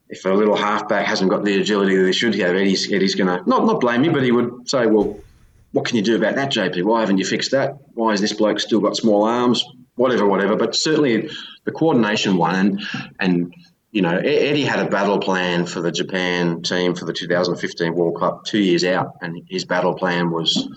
[0.08, 3.28] if a little halfback hasn't got the agility that he should have, Eddie's Eddie's going
[3.28, 5.18] to not not blame me, but he would say, well
[5.78, 6.82] what can you do about that, JP?
[6.82, 7.76] Why haven't you fixed that?
[7.94, 9.64] Why has this bloke still got small arms?
[9.94, 10.56] Whatever, whatever.
[10.56, 11.30] But certainly
[11.62, 12.80] the coordination one, and
[13.20, 13.54] and
[13.92, 18.18] you know, Eddie had a battle plan for the Japan team for the 2015 World
[18.18, 20.68] Cup two years out, and his battle plan was,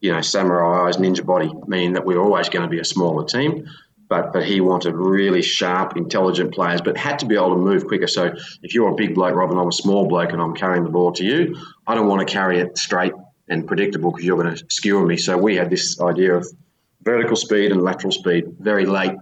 [0.00, 2.84] you know, samurai eyes, ninja body, meaning that we were always going to be a
[2.84, 3.66] smaller team.
[4.08, 7.88] But, but he wanted really sharp, intelligent players, but had to be able to move
[7.88, 8.06] quicker.
[8.06, 10.84] So if you're a big bloke, Rob, and I'm a small bloke, and I'm carrying
[10.84, 11.56] the ball to you,
[11.88, 13.14] I don't want to carry it straight
[13.48, 15.16] and predictable because you're going to skewer me.
[15.16, 16.46] So we had this idea of
[17.02, 19.16] vertical speed and lateral speed very late.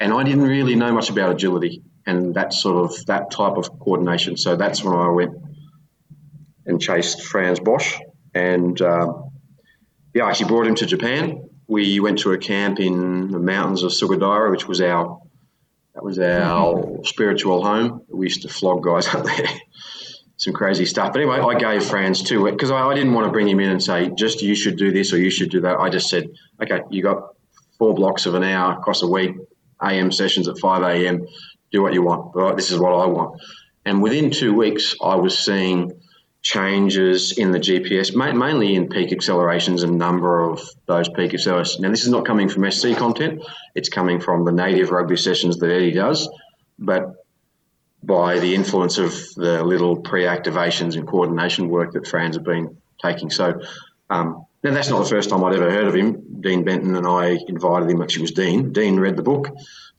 [0.00, 3.78] And I didn't really know much about agility and that sort of that type of
[3.78, 4.36] coordination.
[4.36, 5.34] So that's when I went,
[6.64, 7.98] and chased Frans Bosch.
[8.34, 9.30] And um,
[10.14, 11.48] yeah, I actually brought him to Japan.
[11.66, 15.20] We went to a camp in the mountains of Sugadaira, which was our
[15.94, 17.04] that was our mm-hmm.
[17.04, 18.02] spiritual home.
[18.08, 19.48] We used to flog guys up there.
[20.38, 21.12] Some crazy stuff.
[21.12, 23.70] But anyway, I gave Frans two because I, I didn't want to bring him in
[23.70, 25.78] and say, just you should do this or you should do that.
[25.78, 26.28] I just said,
[26.62, 27.34] okay, you got
[27.76, 29.36] four blocks of an hour across a week,
[29.82, 31.26] AM sessions at 5 a.m.
[31.72, 32.32] Do what you want.
[32.32, 33.40] But this is what I want.
[33.84, 36.00] And within two weeks, I was seeing
[36.42, 41.80] changes in the GPS, mainly in peak accelerations and number of those peak accelerations.
[41.80, 43.42] Now, this is not coming from SC content;
[43.74, 46.28] it's coming from the native rugby sessions that Eddie does,
[46.78, 47.14] but
[48.02, 53.30] by the influence of the little pre-activations and coordination work that Frans have been taking.
[53.30, 53.60] So.
[54.10, 56.40] Um, now that's not the first time I'd ever heard of him.
[56.40, 58.02] Dean Benton and I invited him.
[58.02, 58.72] Actually, was Dean.
[58.72, 59.50] Dean read the book,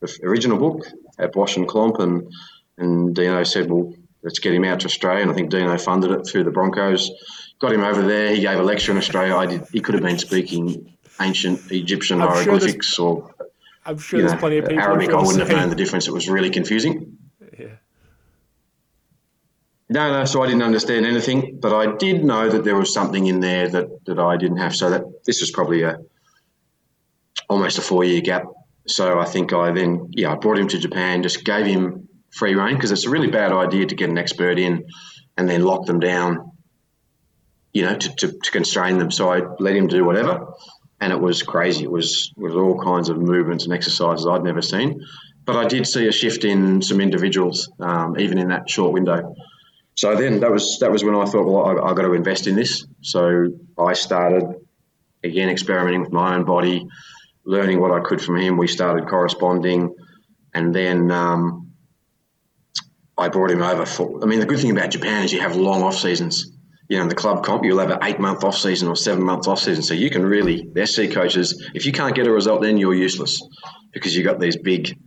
[0.02, 0.86] the original book
[1.18, 2.30] at Bosch and Klomp, and
[2.78, 3.94] and Dino said, "Well,
[4.24, 5.22] let's get him out to Australia.
[5.22, 7.12] And I think Dino funded it through the Broncos.
[7.60, 8.34] Got him over there.
[8.36, 9.36] He gave a lecture in Australia.
[9.36, 9.68] I did.
[9.72, 13.48] He could have been speaking ancient Egyptian I'm hieroglyphics sure or
[13.86, 14.84] I'm sure there's know, plenty of people.
[14.84, 15.10] Arabic.
[15.10, 16.08] I wouldn't have known the difference.
[16.08, 17.18] It was really confusing.
[19.90, 20.26] No, no.
[20.26, 23.68] So I didn't understand anything, but I did know that there was something in there
[23.70, 24.76] that that I didn't have.
[24.76, 25.98] So that this was probably a
[27.50, 28.44] almost a four year gap.
[28.88, 32.56] So I think I then yeah I brought him to Japan, just gave him free
[32.56, 34.86] reign because it's a really bad idea to get an expert in
[35.38, 36.52] and then lock them down,
[37.74, 39.12] you know, to, to, to constrain them.
[39.12, 40.54] So I let him do whatever.
[41.02, 41.86] And it was crazy.
[41.86, 45.06] It was, was all kinds of movements and exercises I'd never seen.
[45.46, 49.34] But I did see a shift in some individuals, um, even in that short window.
[50.00, 52.48] So then that was that was when I thought, well, I, have got to invest
[52.48, 52.86] in this.
[53.02, 54.46] So I started
[55.26, 56.88] again experimenting with my own body,
[57.44, 58.56] learning what I could from him.
[58.56, 59.94] We started corresponding,
[60.54, 61.74] and then um,
[63.18, 64.24] I brought him over for.
[64.24, 66.50] I mean, the good thing about Japan is you have long off seasons.
[66.88, 69.26] You know, in the club comp, you'll have an eight month off season or seven
[69.26, 69.84] month off season.
[69.84, 72.96] So you can really, the SC coaches, if you can't get a result, then you're
[72.96, 73.38] useless
[73.92, 74.98] because you've got these big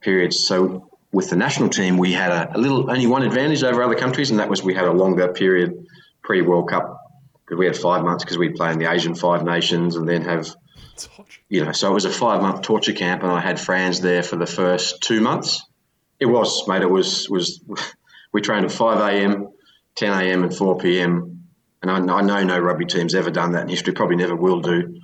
[0.00, 0.46] periods.
[0.46, 3.96] So with the national team, we had a, a little, only one advantage over other
[3.96, 5.86] countries, and that was we had a longer period
[6.22, 6.98] pre World Cup
[7.44, 10.22] because we had five months because we'd play in the Asian Five Nations and then
[10.22, 10.48] have,
[11.48, 14.22] you know, so it was a five month torture camp, and I had Frans there
[14.22, 15.60] for the first two months
[16.20, 16.82] it was, mate.
[16.82, 17.60] It was was
[18.32, 19.48] we trained at five a.m.,
[19.96, 21.48] ten a.m., and four p.m.
[21.82, 23.94] And I, I, know no rugby team's ever done that in history.
[23.94, 25.00] Probably never will do.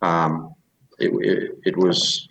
[0.00, 0.54] Um,
[0.98, 2.30] it, it, it, was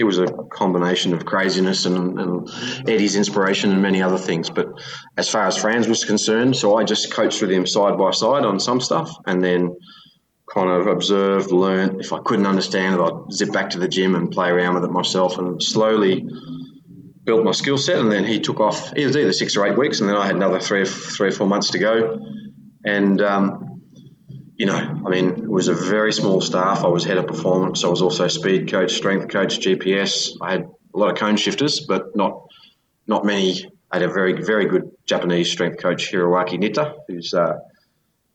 [0.00, 2.48] it was a combination of craziness and, and,
[2.88, 4.48] Eddie's inspiration and many other things.
[4.48, 4.68] But
[5.18, 8.46] as far as Frans was concerned, so I just coached with him side by side
[8.46, 9.76] on some stuff, and then
[10.52, 12.00] kind of observed, learned.
[12.00, 14.84] If I couldn't understand it, I'd zip back to the gym and play around with
[14.84, 16.26] it myself, and slowly
[17.24, 18.92] built my skill set, and then he took off.
[18.96, 21.28] It was either six or eight weeks, and then I had another three or three
[21.28, 22.18] or four months to go.
[22.86, 23.59] And um,
[24.60, 26.84] you know, I mean, it was a very small staff.
[26.84, 27.82] I was head of performance.
[27.82, 30.32] I was also speed coach, strength coach, GPS.
[30.42, 32.42] I had a lot of cone shifters, but not
[33.06, 33.64] not many.
[33.90, 37.54] I had a very very good Japanese strength coach, Hiroaki Nitta, who's uh,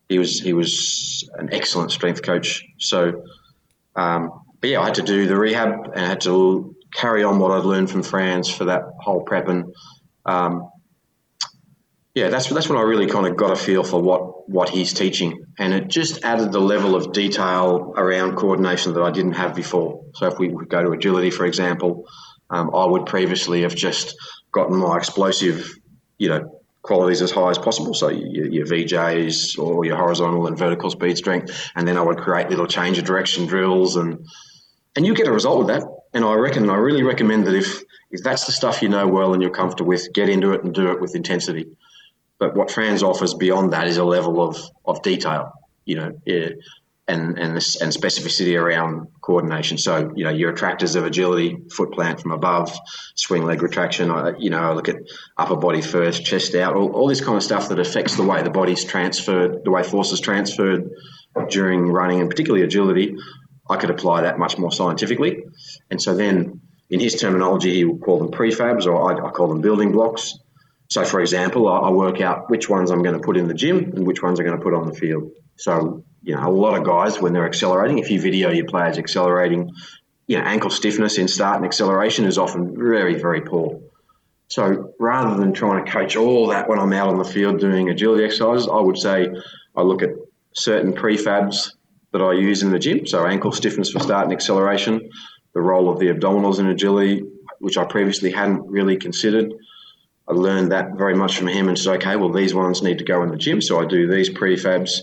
[0.09, 2.65] he was he was an excellent strength coach.
[2.79, 3.23] So,
[3.95, 7.37] um, but yeah, I had to do the rehab and I had to carry on
[7.37, 9.65] what I'd learned from Frans for that whole prep and
[10.25, 10.71] um,
[12.15, 14.93] yeah, that's that's when I really kind of got a feel for what what he's
[14.93, 19.53] teaching, and it just added the level of detail around coordination that I didn't have
[19.53, 20.05] before.
[20.13, 22.07] So if we go to agility, for example,
[22.49, 24.15] um, I would previously have just
[24.53, 25.69] gotten my explosive,
[26.17, 27.93] you know, qualities as high as possible.
[27.93, 32.19] So your, your VJs or your horizontal and vertical speed strength, and then I would
[32.19, 34.25] create little change of direction drills, and
[34.95, 35.83] and you get a result with that.
[36.13, 39.33] And I reckon, I really recommend that if, if that's the stuff you know well
[39.33, 41.65] and you're comfortable with, get into it and do it with intensity.
[42.39, 45.53] But what Frans offers beyond that is a level of, of detail,
[45.85, 46.49] you know, yeah,
[47.07, 49.77] and and this, and specificity around coordination.
[49.77, 52.75] So you know, your attractors of agility, foot plant from above,
[53.15, 54.09] swing leg retraction.
[54.09, 54.97] I, you know, I look at
[55.37, 58.41] upper body first, chest out, all, all this kind of stuff that affects the way
[58.41, 60.89] the body's transferred, the way force is transferred
[61.49, 63.15] during running, and particularly agility.
[63.69, 65.43] I could apply that much more scientifically.
[65.89, 69.47] And so then, in his terminology, he would call them prefabs, or I, I call
[69.47, 70.37] them building blocks.
[70.89, 73.53] So, for example, I, I, work out which ones I'm going to put in the
[73.53, 75.31] gym and which ones I'm going to put on the field.
[75.57, 78.97] So, you know, a lot of guys, when they're accelerating, if you video your players
[78.97, 79.71] accelerating,
[80.27, 83.81] you know, ankle stiffness in start and acceleration is often very, very poor.
[84.47, 87.89] So rather than trying to coach all that when I'm out on the field doing
[87.89, 89.27] agility exercises, I would say
[89.75, 90.11] I look at
[90.53, 91.71] certain prefabs
[92.11, 93.07] that I use in the gym.
[93.07, 95.09] So ankle stiffness for start and acceleration,
[95.53, 97.23] the role of the abdominals in agility,
[97.59, 99.53] which I previously hadn't really considered.
[100.27, 103.03] I learned that very much from him and said, okay, well, these ones need to
[103.03, 103.61] go in the gym.
[103.61, 105.01] So I do these prefabs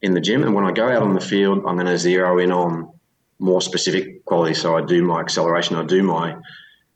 [0.00, 0.42] in the gym.
[0.42, 2.92] And when I go out on the field, I'm going to zero in on
[3.38, 4.60] more specific qualities.
[4.60, 6.36] So I do my acceleration, I do my.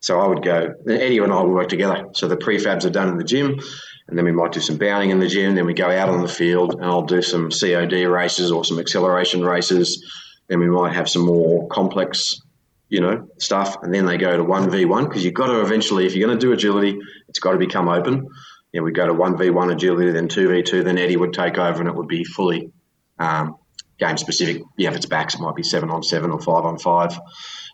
[0.00, 2.06] So I would go, Eddie and I will work together.
[2.14, 3.58] So the prefabs are done in the gym,
[4.06, 5.54] and then we might do some bounding in the gym.
[5.54, 8.78] Then we go out on the field, and I'll do some COD races or some
[8.78, 10.04] acceleration races.
[10.46, 12.40] Then we might have some more complex
[12.88, 15.60] you know, stuff, and then they go to one v one because you've got to
[15.60, 18.26] eventually, if you're going to do agility, it's got to become open.
[18.72, 21.16] You know, we go to one v one agility, then two v two, then Eddie
[21.16, 22.70] would take over, and it would be fully
[23.18, 23.56] um,
[23.98, 24.62] game specific.
[24.76, 27.18] Yeah, if it's backs, it might be seven on seven or five on five.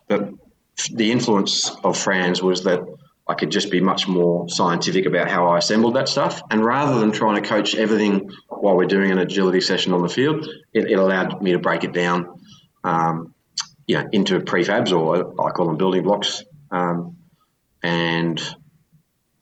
[0.07, 0.29] But
[0.91, 2.81] the influence of Frans was that
[3.27, 6.41] I could just be much more scientific about how I assembled that stuff.
[6.51, 10.09] And rather than trying to coach everything while we're doing an agility session on the
[10.09, 12.39] field, it, it allowed me to break it down
[12.83, 13.33] um,
[13.87, 16.43] you know, into prefabs or I call them building blocks.
[16.71, 17.17] Um,
[17.83, 18.41] and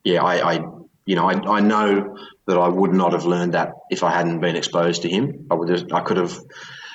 [0.03, 0.65] yeah, I, I
[1.05, 4.39] you know, I, I, know that I would not have learned that if I hadn't
[4.39, 5.47] been exposed to him.
[5.49, 6.37] I would have, I could have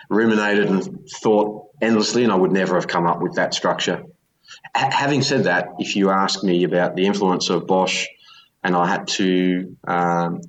[0.09, 4.05] ruminated and thought endlessly, and I would never have come up with that structure.
[4.77, 8.07] H- having said that, if you ask me about the influence of Bosch,
[8.65, 10.41] and I had to um,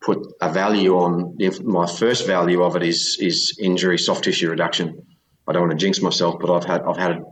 [0.00, 5.06] put a value on my first value of it is is injury soft tissue reduction.
[5.46, 7.24] I don't want to jinx myself, but I've had I've had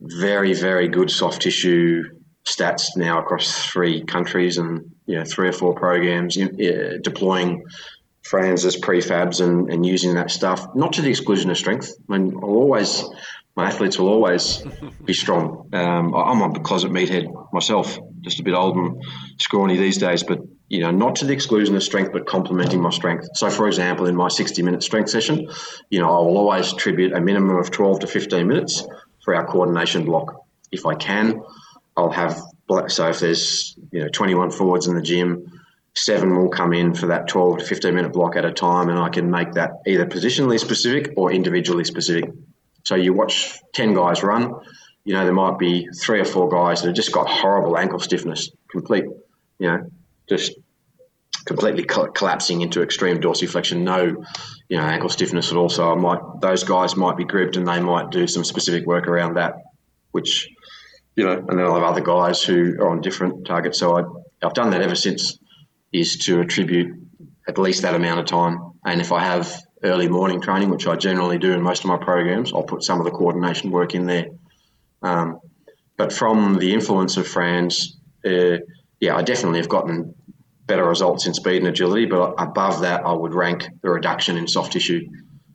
[0.00, 2.02] very very good soft tissue
[2.44, 7.64] stats now across three countries and you know three or four programs uh, deploying
[8.22, 11.92] Frans's prefabs and, and using that stuff not to the exclusion of strength.
[12.08, 13.04] I mean, I'll always
[13.54, 14.64] my athletes will always
[15.04, 15.68] be strong.
[15.72, 19.02] Um, I'm a closet meathead myself, just a bit old and
[19.38, 20.40] scrawny these days, but
[20.72, 23.28] you know, not to the exclusion of strength, but complementing my strength.
[23.34, 25.50] So, for example, in my 60 minute strength session,
[25.90, 28.82] you know, I will always attribute a minimum of 12 to 15 minutes
[29.22, 30.46] for our coordination block.
[30.72, 31.42] If I can,
[31.94, 32.40] I'll have,
[32.88, 35.60] so if there's, you know, 21 forwards in the gym,
[35.94, 38.98] seven will come in for that 12 to 15 minute block at a time, and
[38.98, 42.32] I can make that either positionally specific or individually specific.
[42.84, 44.54] So, you watch 10 guys run,
[45.04, 47.98] you know, there might be three or four guys that have just got horrible ankle
[47.98, 49.04] stiffness, complete,
[49.58, 49.90] you know,
[50.28, 50.52] just
[51.44, 54.24] completely collapsing into extreme dorsiflexion, no,
[54.68, 55.68] you know, ankle stiffness at all.
[55.68, 59.06] So I might those guys might be grouped and they might do some specific work
[59.06, 59.54] around that,
[60.12, 60.48] which
[61.16, 63.78] you know, and then I'll have other guys who are on different targets.
[63.78, 64.02] So I,
[64.46, 65.38] I've done that ever since,
[65.92, 66.96] is to attribute
[67.46, 68.72] at least that amount of time.
[68.84, 71.98] And if I have early morning training, which I generally do in most of my
[71.98, 74.26] programs, I'll put some of the coordination work in there.
[75.02, 75.40] Um,
[75.96, 78.58] but from the influence of Frans, uh,
[79.00, 80.14] yeah, I definitely have gotten
[80.66, 84.46] better results in speed and agility, but above that, I would rank the reduction in
[84.46, 85.00] soft tissue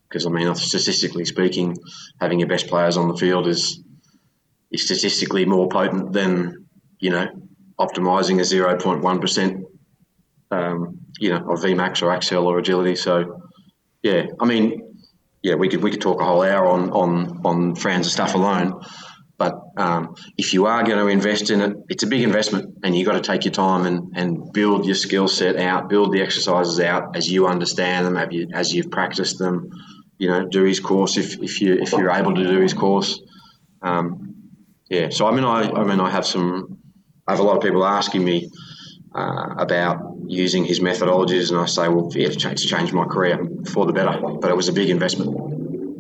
[0.08, 1.78] because I mean, statistically speaking,
[2.20, 3.82] having your best players on the field is
[4.72, 6.66] is statistically more potent than
[7.00, 7.28] you know
[7.80, 9.66] optimizing a zero point one percent,
[10.52, 12.96] um, you know, of VMAX or Accel or agility.
[12.96, 13.42] So,
[14.02, 14.96] yeah, I mean,
[15.44, 18.82] yeah, we could we could talk a whole hour on on on Frans stuff alone.
[19.38, 22.96] But um, if you are going to invest in it, it's a big investment, and
[22.96, 26.22] you've got to take your time and, and build your skill set out, build the
[26.22, 29.70] exercises out as you understand them, as, you, as you've practiced them.
[30.18, 33.22] You know, do his course if, if you if you're able to do his course.
[33.84, 34.34] Um,
[34.90, 36.80] yeah, so I mean, I I mean, I have some.
[37.28, 38.50] I have a lot of people asking me
[39.14, 43.86] uh, about using his methodologies, and I say, well, yeah, it's changed my career for
[43.86, 45.57] the better, but it was a big investment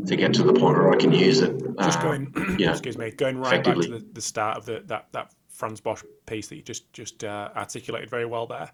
[0.08, 1.60] to get to the point where I can use it.
[1.80, 5.08] Just uh, going, excuse me, going right back to the, the start of the, that
[5.12, 8.72] that Frans Bosch piece that you just just uh, articulated very well there.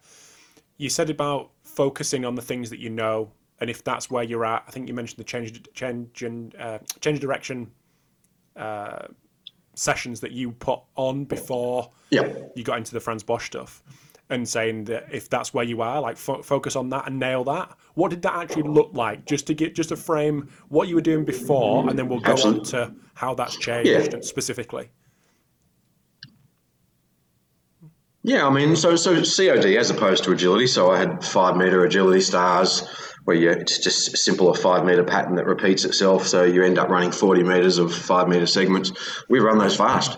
[0.78, 4.46] You said about focusing on the things that you know, and if that's where you're
[4.46, 7.72] at, I think you mentioned the change change and uh, change direction
[8.56, 9.08] uh,
[9.76, 11.90] sessions that you put on before
[12.56, 13.82] you got into the Frans Bosch stuff
[14.34, 17.44] and saying that if that's where you are, like fo- focus on that and nail
[17.46, 17.76] that.
[17.94, 19.26] What did that actually look like?
[19.26, 22.32] Just to get just to frame what you were doing before, and then we'll go
[22.32, 22.60] Absolutely.
[22.60, 24.20] on to how that's changed yeah.
[24.22, 24.90] specifically.
[28.24, 30.68] Yeah, I mean, so so COD as opposed to agility.
[30.68, 32.88] So I had five meter agility stars,
[33.26, 36.26] where you it's just a simple five meter pattern that repeats itself.
[36.28, 38.92] So you end up running forty meters of five meter segments.
[39.30, 40.18] We run those fast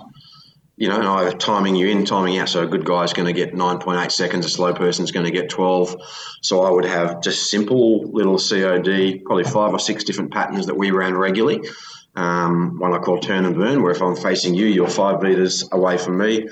[0.78, 2.50] you know, and I timing you in, timing out.
[2.50, 5.50] So a good guy's going to get 9.8 seconds, a slow person's going to get
[5.50, 5.96] 12.
[6.42, 10.76] So I would have just simple little COD, probably five or six different patterns that
[10.76, 11.62] we ran regularly.
[12.16, 15.68] Um, one I call turn and burn, where if I'm facing you, you're five meters
[15.72, 16.48] away from me.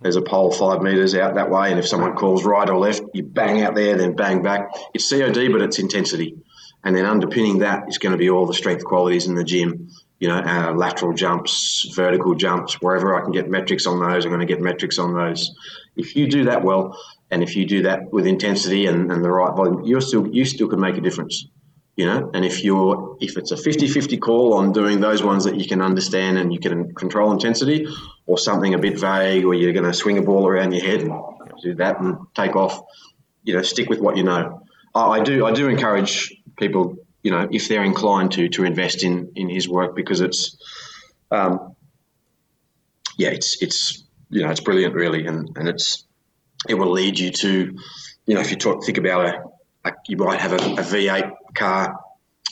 [0.00, 3.02] There's a pole five meters out that way, and if someone calls right or left,
[3.14, 4.68] you bang out there, then bang back.
[4.92, 6.36] It's COD, but it's intensity.
[6.84, 9.88] And then underpinning that is going to be all the strength qualities in the gym
[10.18, 14.30] you know, uh, lateral jumps, vertical jumps, wherever I can get metrics on those, I'm
[14.30, 15.54] going to get metrics on those.
[15.94, 16.98] If you do that well,
[17.30, 20.44] and if you do that with intensity and, and the right volume, you're still you
[20.44, 21.46] still can make a difference.
[21.96, 25.56] You know, and if you're if it's a 50-50 call on doing those ones that
[25.56, 27.86] you can understand and you can control intensity,
[28.26, 31.00] or something a bit vague, or you're going to swing a ball around your head
[31.00, 31.12] and
[31.62, 32.82] do that and take off,
[33.44, 34.62] you know, stick with what you know.
[34.94, 39.02] I, I do I do encourage people you know, if they're inclined to to invest
[39.02, 40.56] in in his work because it's,
[41.30, 41.74] um,
[43.18, 46.04] yeah, it's it's you know it's brilliant really, and and it's
[46.68, 47.76] it will lead you to,
[48.26, 51.32] you know, if you talk think about a, a you might have a a V8
[51.54, 51.98] car.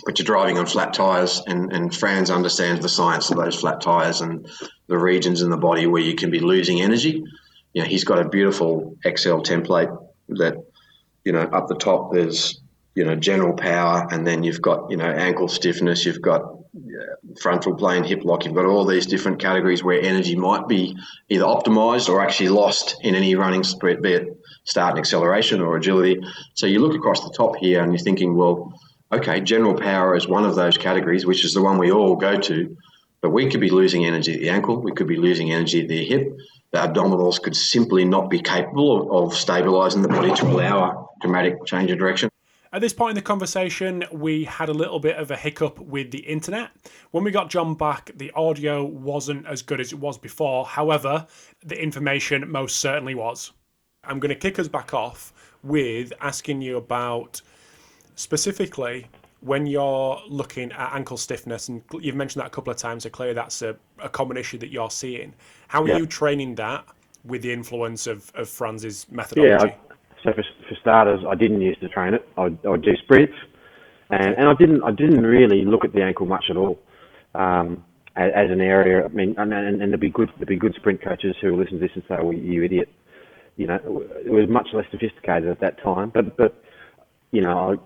[0.05, 3.81] But you're driving on flat tires, and, and Frans understands the science of those flat
[3.81, 4.51] tires and
[4.89, 7.23] the regions in the body where you can be losing energy.
[7.73, 9.97] You know, he's got a beautiful Excel template
[10.29, 10.57] that,
[11.25, 12.61] you know, up the top there's
[12.95, 17.15] you know general power, and then you've got you know ankle stiffness, you've got uh,
[17.41, 20.97] frontal plane hip lock, you've got all these different categories where energy might be
[21.29, 24.29] either optimized or actually lost in any running sprint, be it
[24.65, 26.21] start and acceleration or agility.
[26.55, 28.73] So you look across the top here and you're thinking, well,
[29.13, 32.39] okay, general power is one of those categories, which is the one we all go
[32.41, 32.77] to.
[33.21, 35.89] But we could be losing energy at the ankle, we could be losing energy at
[35.89, 36.37] the hip.
[36.73, 41.21] The abdominals could simply not be capable of, of stabilizing the body to allow a
[41.21, 42.29] dramatic change of direction.
[42.75, 46.11] At this point in the conversation, we had a little bit of a hiccup with
[46.11, 46.71] the internet.
[47.13, 50.67] When we got John back, the audio wasn't as good as it was before.
[50.67, 51.25] However,
[51.65, 53.53] the information most certainly was.
[54.03, 57.41] I'm going to kick us back off with asking you about
[58.17, 59.07] specifically
[59.39, 63.09] when you're looking at ankle stiffness, and you've mentioned that a couple of times, so
[63.09, 65.33] clearly that's a, a common issue that you're seeing.
[65.69, 65.99] How are yeah.
[65.99, 66.85] you training that
[67.25, 69.77] with the influence of, of Frans's methodology?
[69.79, 69.94] Yeah,
[70.25, 72.27] so for, for starters, I didn't use to train it.
[72.37, 73.35] I'd, I'd do sprints,
[74.11, 76.79] and, and I didn't I didn't really look at the ankle much at all
[77.35, 77.85] um,
[78.17, 79.05] as, as, an area.
[79.05, 81.79] I mean, and, and, and there'd be good there'd be good sprint coaches who listen
[81.79, 82.89] to this and say, "Well, you idiot."
[83.57, 86.11] You know, it was much less sophisticated at that time.
[86.11, 86.63] But but
[87.31, 87.81] you know,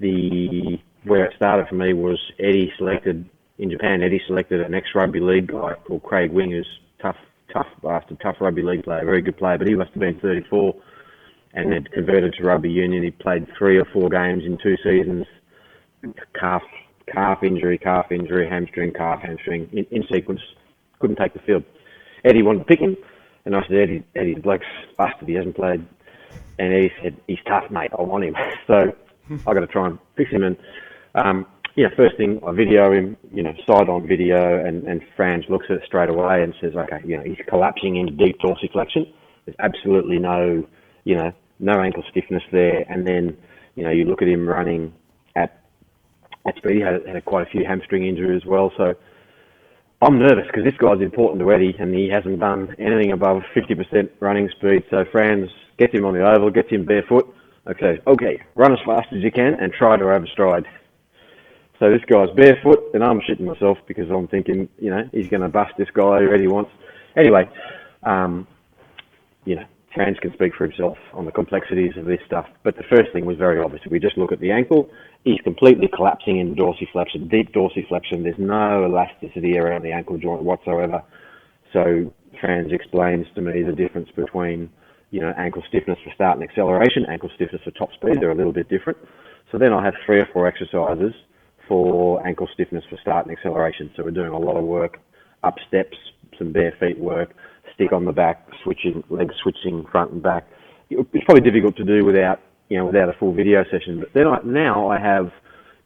[0.00, 4.02] the where it started for me was Eddie selected in Japan.
[4.02, 6.66] Eddie selected an ex-rugby league guy called Craig Wing, who's
[7.00, 7.16] tough,
[7.52, 10.74] tough bastard, tough rugby league player, very good player, but he must have been 34
[11.54, 13.02] and had converted to rugby union.
[13.02, 15.26] He played three or four games in two seasons.
[16.38, 16.62] Calf,
[17.12, 20.40] calf injury, calf injury, hamstring, calf, hamstring in, in sequence.
[20.98, 21.64] Couldn't take the field.
[22.24, 22.96] Eddie wanted to pick him,
[23.44, 25.28] and I said, Eddie, Eddie's bloke's busted.
[25.28, 25.86] He hasn't played.
[26.58, 27.90] And Eddie said, he's tough, mate.
[27.96, 28.36] I want him.
[28.66, 28.94] So
[29.46, 30.42] I got to try and fix him.
[30.42, 30.56] And
[31.14, 35.02] um, you know, first thing I video him, you know, side on video, and and
[35.16, 38.38] Frans looks at it straight away and says, okay, you know, he's collapsing into deep
[38.40, 39.12] dorsiflexion.
[39.44, 40.66] There's absolutely no,
[41.04, 41.32] you know,
[41.62, 42.84] no ankle stiffness there.
[42.88, 43.36] And then,
[43.74, 44.92] you know, you look at him running
[45.34, 45.62] at
[46.46, 46.76] at speed.
[46.76, 48.72] He had, had quite a few hamstring injuries as well.
[48.76, 48.94] So
[50.02, 54.10] I'm nervous because this guy's important to Eddie, and he hasn't done anything above 50%
[54.20, 54.82] running speed.
[54.90, 55.48] So Frans
[55.78, 57.32] gets him on the oval, gets him barefoot.
[57.68, 60.66] Okay, okay, run as fast as you can and try to overstride.
[61.78, 65.42] So this guy's barefoot, and I'm shitting myself because I'm thinking, you know, he's going
[65.42, 66.72] to bust this guy who Eddie wants.
[67.16, 67.48] Anyway,
[68.02, 68.48] um,
[69.44, 69.64] you know,
[69.94, 72.46] Frans can speak for himself on the complexities of this stuff.
[72.62, 73.82] But the first thing was very obvious.
[73.90, 74.88] We just look at the ankle.
[75.24, 78.22] He's completely collapsing in dorsiflexion, deep dorsiflexion.
[78.22, 81.02] There's no elasticity around the ankle joint whatsoever.
[81.72, 84.70] So Frans explains to me the difference between,
[85.10, 88.16] you know, ankle stiffness for start and acceleration, ankle stiffness for top speed.
[88.20, 88.98] They're a little bit different.
[89.50, 91.12] So then I have three or four exercises
[91.68, 93.90] for ankle stiffness for start and acceleration.
[93.94, 95.00] So we're doing a lot of work
[95.44, 95.96] up steps,
[96.38, 97.34] some bare feet work,
[97.74, 100.46] stick on the back, switching legs switching front and back.
[100.90, 104.00] It's probably difficult to do without you know without a full video session.
[104.00, 105.30] But then I, now I have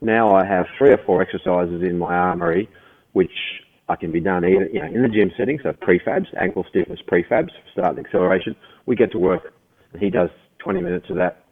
[0.01, 2.69] now I have three or four exercises in my armory,
[3.13, 3.31] which
[3.89, 7.01] I can be done either you know in the gym setting, so prefabs, ankle stiffness
[7.11, 8.57] prefabs, start and acceleration.
[8.87, 9.53] We get to work,
[9.93, 11.45] and he does 20 minutes of that,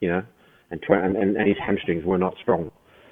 [0.00, 0.22] you know,
[0.70, 2.70] and, tw- and, and his hamstrings were not strong,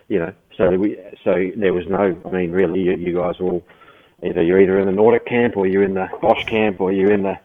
[0.09, 0.33] you know.
[0.57, 2.21] So we so there was no.
[2.25, 3.65] I mean, really, you, you guys all
[4.23, 7.13] either you're either in the Nordic camp or you're in the Bosch camp or you're
[7.13, 7.39] in the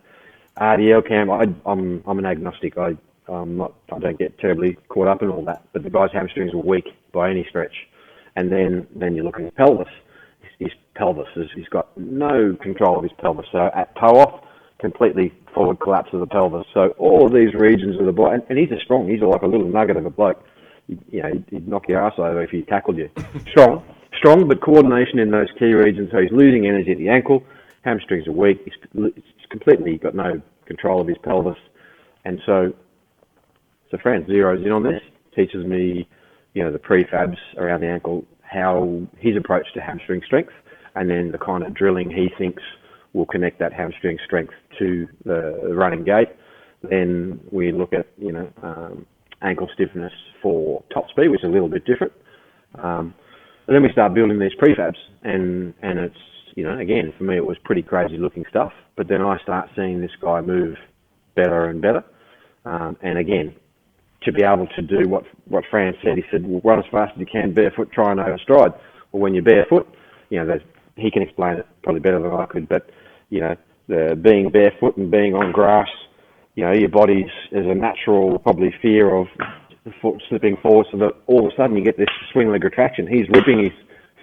[0.58, 1.32] RDL camp.
[1.32, 2.78] I, I'm I'm an agnostic.
[2.78, 2.98] I
[3.28, 5.64] I'm not I don't get terribly caught up in all that.
[5.74, 7.88] But the guy's hamstrings were weak by any stretch.
[8.36, 9.88] And then then you look at his pelvis.
[10.42, 13.48] His, his pelvis is he's got no control of his pelvis.
[13.52, 14.44] So at toe off,
[14.80, 16.68] completely forward collapse of the pelvis.
[16.74, 19.10] So all of these regions of the body, and, and he's a strong.
[19.10, 20.44] He's like a little nugget of a bloke.
[20.88, 23.10] You, you know, he'd knock your ass over if he tackled you.
[23.50, 23.84] Strong
[24.18, 26.10] strong, but coordination in those key regions.
[26.12, 27.44] So he's losing energy at the ankle,
[27.84, 28.62] hamstrings are weak.
[28.66, 28.74] He's,
[29.52, 31.58] completely got no control of his pelvis,
[32.26, 32.74] and so
[33.90, 35.02] so Fran zeroes in on this,
[35.36, 36.08] teaches me,
[36.54, 40.52] you know, the prefabs around the ankle, how his approach to hamstring strength,
[40.96, 42.64] and then the kind of drilling he thinks
[43.14, 46.30] will connect that hamstring strength to the running gait.
[46.84, 49.06] Then we look at you know um,
[49.42, 52.14] ankle stiffness for top speed, which is a little bit different.
[52.82, 53.14] Um,
[53.68, 56.18] and then we start building these prefabs, and and it's
[56.56, 58.72] you know again for me it was pretty crazy looking stuff.
[58.96, 60.78] But then I start seeing this guy move
[61.36, 62.04] better and better,
[62.66, 63.56] um, and again
[64.26, 67.14] to be able to do what what Fran said, he said, well, run as fast
[67.14, 68.74] as you can barefoot, try and overstride.
[69.12, 69.88] Well, when you're barefoot,
[70.30, 70.60] you know
[70.98, 72.90] he can explain it probably better than I could, but
[73.30, 73.56] you know
[73.88, 75.90] the being barefoot and being on grass,
[76.56, 79.28] you know your body's is a natural probably fear of
[80.30, 83.07] slipping forward so that all of a sudden you get this swing leg retraction.
[83.07, 83.74] He's ripping his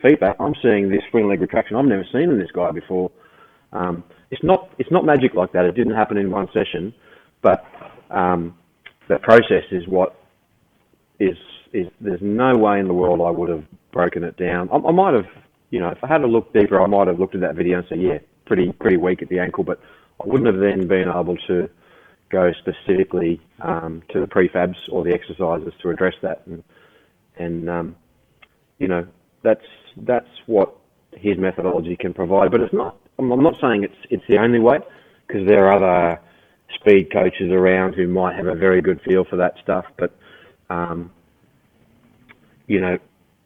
[0.03, 0.37] feet back.
[0.41, 3.11] I'm seeing this swing leg retraction I've never seen in this guy before.
[3.73, 5.65] Um, it's not it's not magic like that.
[5.65, 6.95] It didn't happen in one session,
[7.43, 7.65] but
[8.11, 8.57] um,
[9.09, 10.17] the process is what
[11.19, 11.37] is
[11.73, 11.87] is.
[12.01, 14.69] There's no way in the world I would have broken it down.
[14.71, 15.27] I, I might have,
[15.71, 17.79] you know, if I had a look deeper, I might have looked at that video
[17.79, 19.81] and said, yeah, pretty pretty weak at the ankle, but
[20.21, 21.69] I wouldn't have then been able to
[22.33, 26.43] go specifically um, to the prefabs or the exercises to address that.
[26.47, 26.65] And,
[27.37, 27.97] and um,
[28.79, 29.07] you know,
[29.45, 29.65] that's
[29.99, 30.75] that's what
[31.13, 32.51] his methodology can provide.
[32.51, 32.97] But it's not.
[33.19, 34.79] I'm not saying it's it's the only way
[35.27, 36.21] because there are other
[36.75, 39.85] speed coaches around who might have a very good feel for that stuff.
[39.99, 40.17] But
[40.71, 41.13] um,
[42.67, 42.99] you know,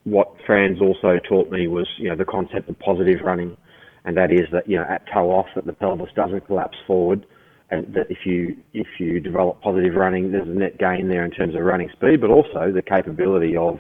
[0.05, 3.57] what Frans also taught me was you know the concept of positive running,
[4.05, 7.27] and that is that you know at toe off that the pelvis doesn't collapse forward
[7.71, 11.31] and that if you if you develop positive running, there's a net gain there in
[11.31, 13.79] terms of running speed, but also the capability of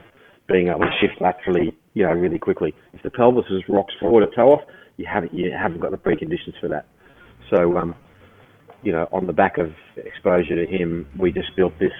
[0.48, 2.74] being able to shift laterally, you know, really quickly.
[2.92, 4.62] If the pelvis is rocks forward at toe off,
[4.96, 6.86] you haven't you haven't got the preconditions for that.
[7.50, 7.94] So, um,
[8.82, 11.92] you know, on the back of exposure to him, we just built this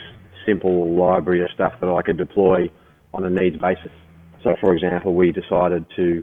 [0.44, 2.70] simple library of stuff that I could deploy
[3.14, 3.92] on a needs basis.
[4.42, 6.22] So, for example, we decided to,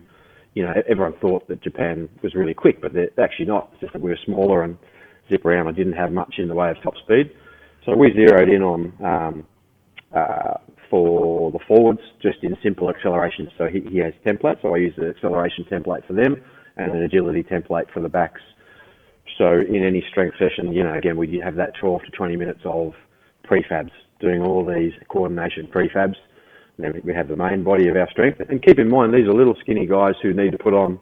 [0.53, 3.69] you know, everyone thought that Japan was really quick, but they're actually not.
[3.73, 4.77] It's just that we were smaller and
[5.29, 5.67] zip around.
[5.67, 7.31] I didn't have much in the way of top speed.
[7.85, 9.47] So we zeroed in on um,
[10.15, 10.57] uh,
[10.89, 13.49] for the forwards just in simple acceleration.
[13.57, 14.61] So he, he has templates.
[14.61, 16.41] So I use the acceleration template for them
[16.77, 18.41] and an agility template for the backs.
[19.37, 22.61] So in any strength session, you know, again, we have that 12 to 20 minutes
[22.65, 22.93] of
[23.45, 26.15] prefabs, doing all these coordination prefabs.
[26.77, 28.39] And then we have the main body of our strength.
[28.47, 30.99] And keep in mind, these are little skinny guys who need to put on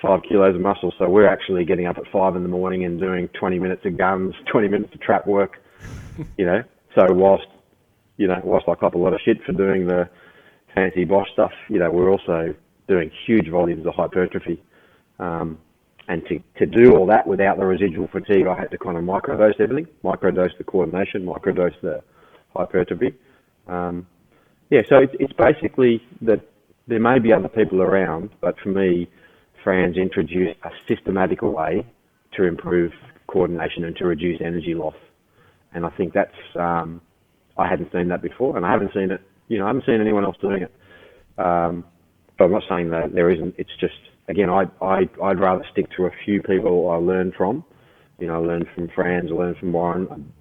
[0.00, 0.92] five kilos of muscle.
[0.98, 3.96] So we're actually getting up at five in the morning and doing 20 minutes of
[3.96, 5.62] guns, 20 minutes of trap work,
[6.36, 6.62] you know.
[6.94, 7.46] So whilst,
[8.16, 10.08] you know, whilst I cop a lot of shit for doing the
[10.74, 12.54] fancy Bosch stuff, you know, we're also
[12.88, 14.62] doing huge volumes of hypertrophy.
[15.18, 15.58] Um,
[16.08, 19.04] and to, to do all that without the residual fatigue, I had to kind of
[19.04, 22.02] microdose everything, microdose the coordination, microdose the
[22.56, 23.14] hypertrophy.
[23.66, 24.06] Um,
[24.70, 26.40] yeah, so it's, it's basically that
[26.86, 29.10] there may be other people around, but for me,
[29.68, 31.84] Frans introduced a systematic way
[32.34, 32.90] to improve
[33.26, 34.94] coordination and to reduce energy loss.
[35.74, 37.02] And I think that's, um,
[37.58, 40.00] I hadn't seen that before, and I haven't seen it, you know, I haven't seen
[40.00, 40.72] anyone else doing it.
[41.36, 41.84] Um,
[42.38, 43.56] but I'm not saying that there isn't.
[43.58, 47.62] It's just, again, I, I, I'd rather stick to a few people I learn from.
[48.18, 50.32] You know, I learned from Frans, I learned from Warren,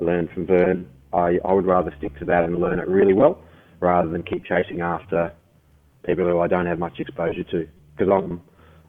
[0.00, 0.88] I learned from Vern.
[1.12, 3.44] I, I would rather stick to that and learn it really well
[3.78, 5.32] rather than keep chasing after
[6.04, 7.68] people who I don't have much exposure to.
[7.96, 8.40] Because I'm,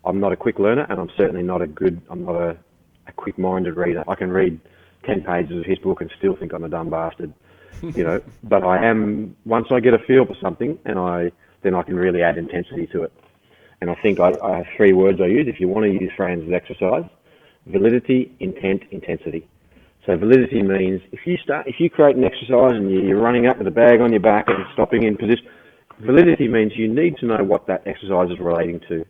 [0.05, 2.01] I'm not a quick learner, and I'm certainly not a good.
[2.09, 2.57] I'm not a,
[3.07, 4.03] a quick-minded reader.
[4.07, 4.59] I can read
[5.05, 7.33] ten pages of his book and still think I'm a dumb bastard,
[7.81, 8.21] you know.
[8.43, 11.31] but I am once I get a feel for something, and I
[11.61, 13.13] then I can really add intensity to it.
[13.79, 16.11] And I think I, I have three words I use if you want to use
[16.15, 17.05] Frans's exercise:
[17.65, 19.47] validity, intent, intensity.
[20.05, 23.57] So validity means if you start, if you create an exercise and you're running up
[23.57, 25.47] with a bag on your back and stopping in position,
[25.99, 29.05] validity means you need to know what that exercise is relating to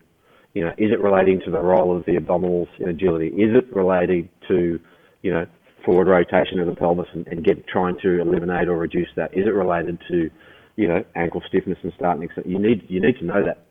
[0.53, 3.27] you know, is it relating to the role of the abdominals in agility?
[3.27, 4.79] Is it relating to,
[5.21, 5.45] you know,
[5.83, 9.33] forward rotation of the pelvis and, and get trying to eliminate or reduce that?
[9.33, 10.29] Is it related to,
[10.75, 12.27] you know, ankle stiffness and starting?
[12.45, 13.65] You need you need to know that,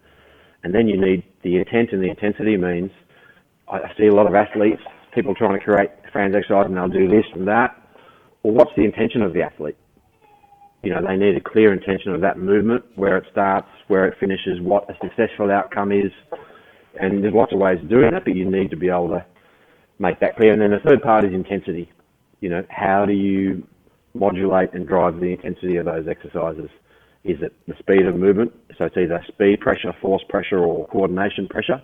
[0.65, 2.91] and then you need the intent and the intensity means.
[3.69, 4.83] I see a lot of athletes,
[5.15, 7.75] people trying to create Frans exercise and they'll do this and that.
[8.43, 9.77] Well, what's the intention of the athlete?
[10.83, 14.19] You know, they need a clear intention of that movement, where it starts, where it
[14.19, 16.11] finishes, what a successful outcome is,
[17.01, 19.25] and there's lots of ways of doing that, but you need to be able to
[19.99, 20.53] make that clear.
[20.53, 21.91] And then the third part is intensity.
[22.41, 23.67] You know, how do you
[24.15, 26.69] modulate and drive the intensity of those exercises?
[27.25, 28.53] Is it the speed of movement?
[28.77, 31.81] So it's either speed pressure, force pressure, or coordination pressure.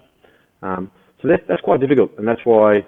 [0.63, 0.91] Um,
[1.23, 2.85] so that, that's quite difficult, and that's why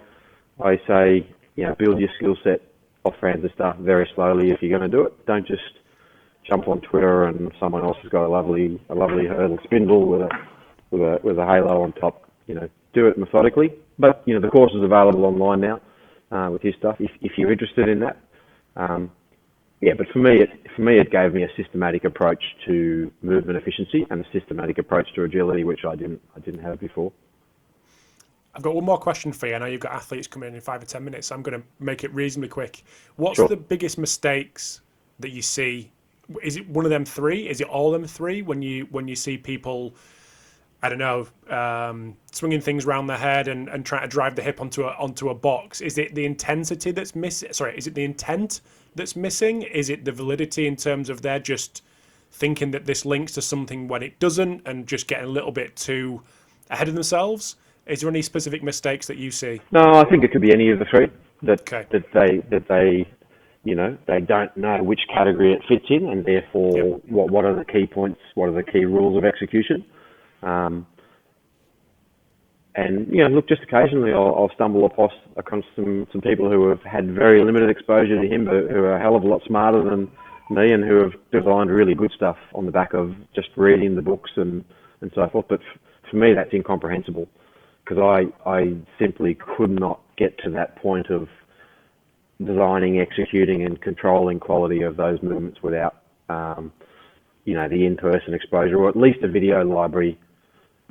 [0.63, 1.27] I say,
[1.57, 2.61] you know, build your skill set
[3.05, 5.27] off Frans's stuff very slowly if you're going to do it.
[5.27, 5.63] Don't just
[6.49, 10.23] jump on Twitter and someone else has got a lovely a lovely hurdle spindle with
[10.23, 10.29] a
[10.91, 12.31] with a with a halo on top.
[12.47, 13.73] You know, do it methodically.
[13.99, 15.81] But you know, the course is available online now
[16.31, 18.17] uh, with his stuff if if you're interested in that.
[18.77, 19.11] Um,
[19.81, 23.57] yeah, but for me, it, for me, it gave me a systematic approach to movement
[23.57, 27.13] efficiency and a systematic approach to agility, which I didn't I didn't have before.
[28.55, 29.55] I've got one more question for you.
[29.55, 31.29] I know you've got athletes coming in in five or ten minutes.
[31.29, 32.83] So I'm going to make it reasonably quick.
[33.17, 33.49] What's Sure.
[33.49, 34.81] the biggest mistakes
[35.21, 35.93] that you see?
[36.43, 37.49] Is it one of them three?
[37.49, 38.43] Is it all them three?
[38.43, 39.95] When you when you see people,
[40.83, 44.43] I don't know, um, swinging things around the head and, and trying to drive the
[44.43, 45.81] hip onto a onto a box.
[45.81, 47.53] Is it the intensity that's missing?
[47.53, 48.63] Sorry, is it the intent
[48.95, 49.63] that's missing?
[49.63, 51.83] Is it the validity in terms of they're just
[52.33, 55.77] thinking that this links to something when it doesn't, and just getting a little bit
[55.77, 56.23] too
[56.71, 57.57] ahead of themselves?
[57.87, 59.61] Is there any specific mistakes that you see?
[59.73, 61.09] No, I think it could be any of the three
[61.43, 61.87] that Okay.
[61.91, 63.07] that they that they
[63.65, 67.01] you know they don't know which category it fits in, and therefore Yep.
[67.09, 69.85] what what are the key points, what are the key rules of execution.
[70.43, 70.87] Um,
[72.75, 76.69] and you know, look, just occasionally I'll, I'll stumble across across some some people who
[76.69, 79.43] have had very limited exposure to him, but who are a hell of a lot
[79.47, 80.11] smarter than
[80.51, 84.03] me, and who have designed really good stuff on the back of just reading the
[84.03, 84.65] books and
[85.01, 85.47] and so forth.
[85.49, 85.81] But f-
[86.11, 87.29] for me, that's incomprehensible
[87.85, 91.29] because I I simply could not get to that point of
[92.45, 96.73] designing, executing, and controlling quality of those movements without um,
[97.45, 100.19] you know the in-person exposure or at least a video library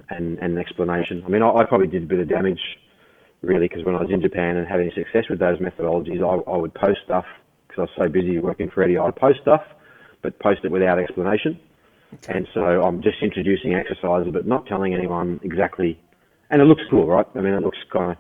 [0.10, 1.24] and, and an explanation.
[1.26, 2.60] I mean, I, I probably did a bit of damage
[3.42, 6.58] really because when I was in Japan and having success with those methodologies, I, I
[6.58, 7.26] would post stuff
[7.68, 8.98] because I was so busy working for Eddie.
[8.98, 9.64] I'd post stuff,
[10.22, 11.60] but post it without explanation.
[12.28, 16.00] And so I'm just introducing exercises, but not telling anyone exactly.
[16.50, 17.28] And it looks cool, right?
[17.36, 18.18] I mean, it looks kind of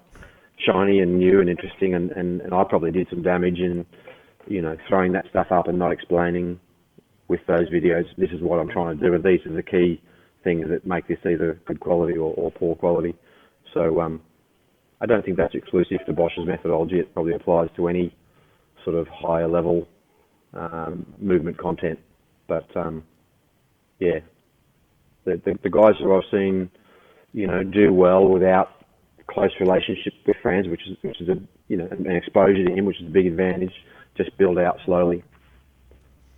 [0.57, 1.95] shiny and new and interesting.
[1.95, 3.85] And, and, and I probably did some damage in,
[4.47, 6.60] you know, throwing that stuff up and not explaining
[7.30, 8.06] with those videos.
[8.18, 10.01] This is what I'm trying to do, and these are the key
[10.44, 13.16] things that make this either good quality or, or poor quality.
[13.74, 14.22] So um,
[15.02, 16.99] I don't think that's exclusive to Bosch's methodology.
[16.99, 18.16] It probably applies to any
[18.84, 19.88] sort of higher level
[20.53, 21.99] um, movement content.
[22.48, 23.03] But um,
[23.99, 24.20] yeah,
[25.26, 26.72] the, the the guys who I've seen,
[27.34, 28.72] you know, do well without
[29.28, 31.38] close relationship with Frans, which is which is a
[31.68, 33.74] you know an exposure to him, which is a big advantage.
[34.18, 35.24] Just build out slowly.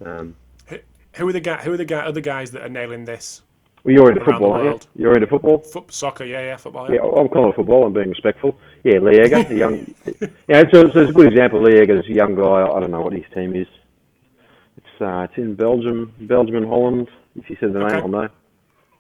[0.06, 0.36] Um,
[0.68, 0.80] Who-
[1.14, 3.42] Who are the guy, Who are the guy, other guys that are nailing this?
[3.84, 5.04] Well, you're into football, aren't you?
[5.04, 5.60] You're into football.
[5.60, 6.88] Foot, soccer, yeah, yeah, football.
[6.90, 7.10] Yeah, Yeah.
[7.20, 7.86] I'm calling it football.
[7.86, 8.58] I'm being respectful.
[8.84, 9.94] Yeah, Lee Egger, a young.
[10.48, 11.62] Yeah, so, so it's a good example.
[11.64, 12.64] Lee Egger's a young guy.
[12.64, 13.68] I don't know what his team is.
[14.78, 17.10] It's uh, it's in Belgium, Belgium and Holland.
[17.36, 17.96] If you said the Okay.
[17.96, 18.30] name, I'll know.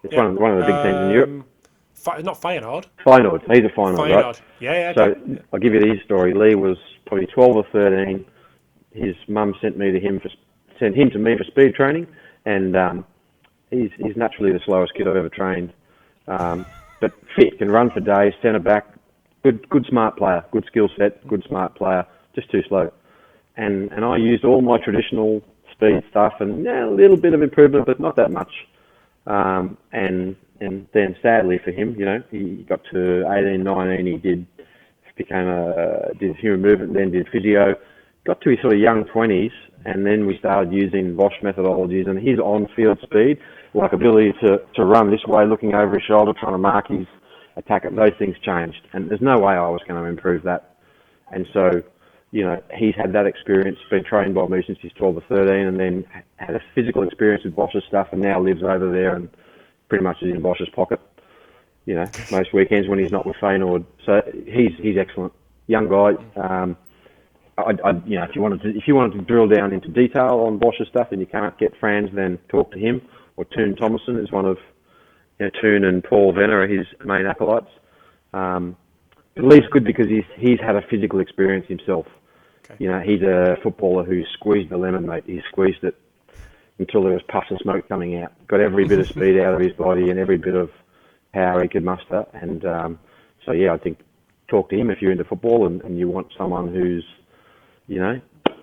[0.03, 0.23] It's Yeah.
[0.23, 1.29] one of one of the big teams in Europe.
[1.29, 1.45] Um,
[1.93, 2.85] Fi- not Feyenoord.
[3.05, 3.41] Feyenoord.
[3.53, 4.11] He's a Feyenoord, right?
[4.25, 4.41] Feyenoord.
[4.59, 4.93] Yeah, yeah.
[4.95, 5.41] So okay.
[5.53, 6.33] I'll give you his story.
[6.33, 8.25] Lee was probably 12 or 13.
[8.93, 10.29] His mum sent me to him for
[10.79, 12.07] sent him to me for speed training,
[12.45, 13.05] and um,
[13.71, 15.73] he's he's naturally the slowest kid I've ever trained.
[16.27, 16.65] Um,
[16.99, 18.85] but fit, can run for days, centre back,
[19.43, 22.91] good good smart player, good skill set, good smart player, just too slow.
[23.57, 25.41] And and I used all my traditional
[25.71, 28.51] speed stuff and yeah, a little bit of improvement, but not that much.
[29.25, 34.17] Um, and and then sadly for him, you know, he got to 18, 19, he
[34.17, 34.45] did
[35.15, 37.75] became a did human movement, then did physio,
[38.25, 39.51] got to his sort of young 20s,
[39.85, 43.39] and then we started using Bosch methodologies and his on-field speed,
[43.73, 47.07] like ability to, to run this way, looking over his shoulder, trying to mark his
[47.55, 48.81] attack, those things changed.
[48.93, 50.75] And there's no way I was going to improve that.
[51.31, 51.81] And so,
[52.31, 55.67] you know, he's had that experience, been trained by me since he's 12 or 13,
[55.67, 56.05] and then
[56.37, 59.29] had a physical experience with Bosch's stuff, and now lives over there and
[59.89, 60.99] pretty much is in Bosch's pocket.
[61.85, 63.85] You know, most weekends when he's not with Feyenoord.
[64.05, 65.33] So he's he's excellent,
[65.67, 66.13] young guy.
[66.35, 66.77] Um,
[67.57, 69.89] I, I, you know, if you wanted to if you wanted to drill down into
[69.89, 73.01] detail on Bosch's stuff and you can't get Frans, then talk to him.
[73.37, 74.57] Or Toon Thomason is one of
[75.39, 77.69] you know, Toon and Paul Venner are his main acolytes.
[78.33, 78.77] Um,
[79.37, 82.05] at least good because he's he's had a physical experience himself.
[82.65, 82.75] Okay.
[82.83, 85.23] You know, he's a footballer who squeezed the lemon, mate.
[85.25, 85.95] He squeezed it
[86.81, 88.33] until there was puffs of smoke coming out.
[88.47, 90.69] Got every bit of speed out of his body and every bit of
[91.33, 92.25] power he could muster.
[92.33, 92.99] And um,
[93.45, 93.99] so, yeah, I think
[94.47, 97.05] talk to him if you're into football and, and you want someone who's,
[97.87, 98.19] you know,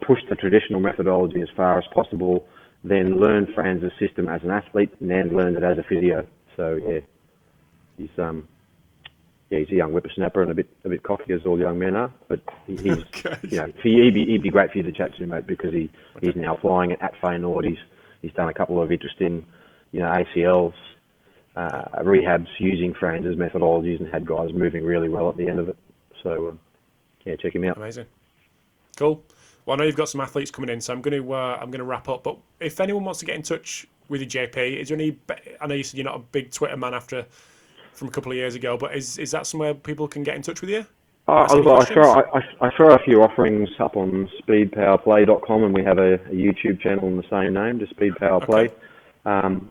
[0.07, 2.47] pushed the traditional methodology as far as possible,
[2.85, 6.27] then learned Frans's system as an athlete and then learn it as a physio.
[6.57, 7.01] So, yeah,
[7.97, 8.49] he's um,
[9.51, 11.97] yeah, he's a young whippersnapper and a bit a bit cocky as all young men
[11.97, 12.13] are.
[12.29, 13.37] But he, he's Okay.
[13.45, 15.73] you know he, he'd be he'd be great for you to chat to, mate, because
[15.73, 15.91] he
[16.21, 17.67] he's now flying at, at Feyenoord.
[17.67, 17.79] He's
[18.23, 19.47] he's done a couple of interesting,
[19.93, 20.75] you know, ACLs,
[21.57, 25.69] uh, rehabs using Frans's methodologies and had guys moving really well at the end of
[25.69, 25.77] it.
[26.23, 26.61] So um,
[27.25, 27.77] yeah, check him out.
[27.77, 28.07] Amazing.
[28.97, 29.23] Cool.
[29.69, 31.71] Well, I know you've got some athletes coming in, so I'm going to uh, I'm
[31.71, 32.23] going to wrap up.
[32.23, 35.19] But if anyone wants to get in touch with you, JP, is there any?
[35.61, 37.27] I know you said you're not a big Twitter man after
[37.93, 40.41] from a couple of years ago, but is is that somewhere people can get in
[40.41, 40.87] touch with you?
[41.29, 45.85] Uh, I, I, throw, I, I, throw a few offerings up on speedpowerplay.com, and we
[45.85, 48.69] have a, a YouTube channel in the same name, just Speed Power Play.
[48.69, 48.75] Okay.
[49.27, 49.71] Um,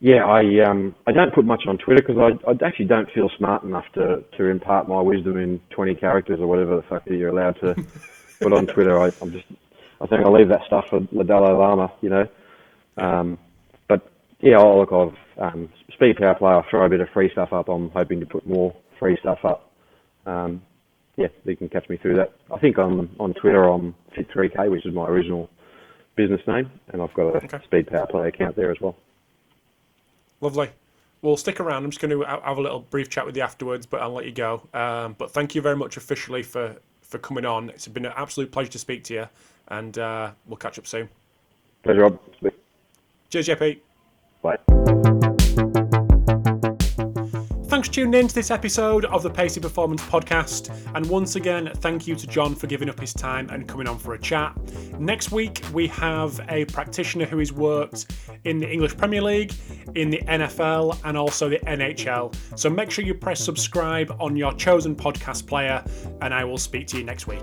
[0.00, 3.30] yeah, I um, I don't put much on Twitter because I, I actually don't feel
[3.38, 7.14] smart enough to, to impart my wisdom in 20 characters or whatever the fuck that
[7.14, 7.76] you're allowed to
[8.42, 9.00] put on Twitter.
[9.00, 9.46] I, I'm just
[10.00, 12.28] I think I'll leave that stuff for the Dalai Lama, you know.
[12.96, 13.38] Um,
[13.88, 14.10] but
[14.40, 14.92] yeah, I'll look.
[14.92, 16.50] I've um, Speed Power Play.
[16.50, 17.68] I'll throw a bit of free stuff up.
[17.68, 19.70] I'm hoping to put more free stuff up.
[20.26, 20.62] Um,
[21.16, 22.32] yeah, you can catch me through that.
[22.52, 25.50] I think on on Twitter I'm Fit3K, which is my original
[26.16, 27.60] business name, and I've got a okay.
[27.64, 28.96] Speed Power Play account there as well.
[30.40, 30.70] Lovely.
[31.22, 31.84] Well, stick around.
[31.84, 34.26] I'm just going to have a little brief chat with you afterwards, but I'll let
[34.26, 34.68] you go.
[34.74, 36.76] Um, but thank you very much officially for,
[37.12, 37.70] for coming on.
[37.70, 39.28] It's been an absolute pleasure to speak to you,
[39.68, 41.08] and uh, we'll catch up soon.
[41.84, 42.18] Pleasure, Rob.
[43.30, 43.80] Cheers, JP.
[44.42, 44.71] Bye.
[47.82, 50.70] Thanks for tuning in to this episode of the Pacey Performance Podcast.
[50.94, 53.98] And once again, thank you to John for giving up his time and coming on
[53.98, 54.56] for a chat.
[55.00, 58.06] Next week, we have a practitioner who has worked
[58.44, 59.52] in the English Premier League,
[59.96, 62.32] in the NFL, and also the NHL.
[62.56, 65.82] So make sure you press subscribe on your chosen podcast player,
[66.20, 67.42] and I will speak to you next week.